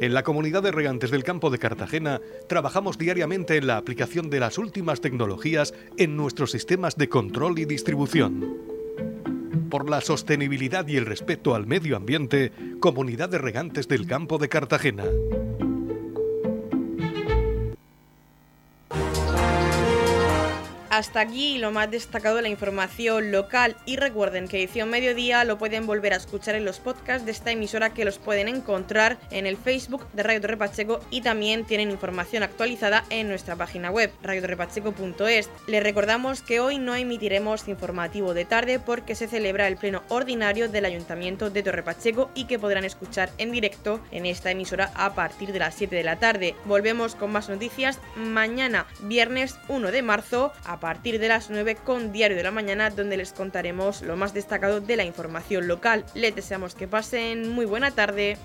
En 0.00 0.12
la 0.12 0.22
comunidad 0.22 0.62
de 0.62 0.72
regantes 0.72 1.10
del 1.10 1.24
campo 1.24 1.50
de 1.50 1.58
Cartagena 1.58 2.20
trabajamos 2.48 2.98
diariamente 2.98 3.56
en 3.56 3.66
la 3.66 3.76
aplicación 3.76 4.28
de 4.28 4.40
las 4.40 4.58
últimas 4.58 5.00
tecnologías 5.00 5.72
en 5.96 6.16
nuestros 6.16 6.50
sistemas 6.50 6.96
de 6.96 7.08
control 7.08 7.58
y 7.58 7.64
distribución. 7.64 8.58
Por 9.70 9.88
la 9.88 10.00
sostenibilidad 10.00 10.86
y 10.88 10.96
el 10.96 11.06
respeto 11.06 11.54
al 11.54 11.66
medio 11.66 11.96
ambiente, 11.96 12.52
Comunidad 12.80 13.28
de 13.28 13.38
Regantes 13.38 13.88
del 13.88 14.06
Campo 14.06 14.38
de 14.38 14.48
Cartagena. 14.48 15.04
Hasta 20.94 21.18
aquí 21.18 21.58
lo 21.58 21.72
más 21.72 21.90
destacado 21.90 22.36
de 22.36 22.42
la 22.42 22.48
información 22.48 23.32
local 23.32 23.74
y 23.84 23.96
recuerden 23.96 24.46
que 24.46 24.58
edición 24.58 24.90
mediodía 24.90 25.42
lo 25.42 25.58
pueden 25.58 25.88
volver 25.88 26.12
a 26.12 26.18
escuchar 26.18 26.54
en 26.54 26.64
los 26.64 26.78
podcasts 26.78 27.26
de 27.26 27.32
esta 27.32 27.50
emisora 27.50 27.92
que 27.92 28.04
los 28.04 28.20
pueden 28.20 28.46
encontrar 28.46 29.18
en 29.32 29.44
el 29.44 29.56
Facebook 29.56 30.06
de 30.12 30.22
Radio 30.22 30.42
Torre 30.42 30.56
Pacheco 30.56 31.00
y 31.10 31.22
también 31.22 31.64
tienen 31.64 31.90
información 31.90 32.44
actualizada 32.44 33.02
en 33.10 33.26
nuestra 33.26 33.56
página 33.56 33.90
web 33.90 34.12
radiotorrepacheco.es. 34.22 35.50
Les 35.66 35.82
recordamos 35.82 36.42
que 36.42 36.60
hoy 36.60 36.78
no 36.78 36.94
emitiremos 36.94 37.66
informativo 37.66 38.32
de 38.32 38.44
tarde 38.44 38.78
porque 38.78 39.16
se 39.16 39.26
celebra 39.26 39.66
el 39.66 39.76
pleno 39.76 40.04
ordinario 40.10 40.68
del 40.68 40.84
Ayuntamiento 40.84 41.50
de 41.50 41.64
Torre 41.64 41.82
Pacheco 41.82 42.30
y 42.36 42.44
que 42.44 42.60
podrán 42.60 42.84
escuchar 42.84 43.30
en 43.38 43.50
directo 43.50 43.98
en 44.12 44.26
esta 44.26 44.52
emisora 44.52 44.92
a 44.94 45.16
partir 45.16 45.52
de 45.52 45.58
las 45.58 45.74
7 45.74 45.96
de 45.96 46.04
la 46.04 46.20
tarde. 46.20 46.54
Volvemos 46.66 47.16
con 47.16 47.32
más 47.32 47.48
noticias 47.48 47.98
mañana, 48.14 48.86
viernes 49.00 49.56
1 49.66 49.90
de 49.90 50.02
marzo, 50.02 50.52
a 50.64 50.83
partir 50.84 51.18
de 51.18 51.28
las 51.28 51.48
9 51.48 51.76
con 51.76 52.12
Diario 52.12 52.36
de 52.36 52.42
la 52.42 52.50
Mañana, 52.50 52.90
donde 52.90 53.16
les 53.16 53.32
contaremos 53.32 54.02
lo 54.02 54.18
más 54.18 54.34
destacado 54.34 54.82
de 54.82 54.96
la 54.96 55.04
información 55.04 55.66
local. 55.66 56.04
Les 56.12 56.34
deseamos 56.34 56.74
que 56.74 56.86
pasen 56.86 57.48
muy 57.48 57.64
buena 57.64 57.90
tarde. 57.92 58.36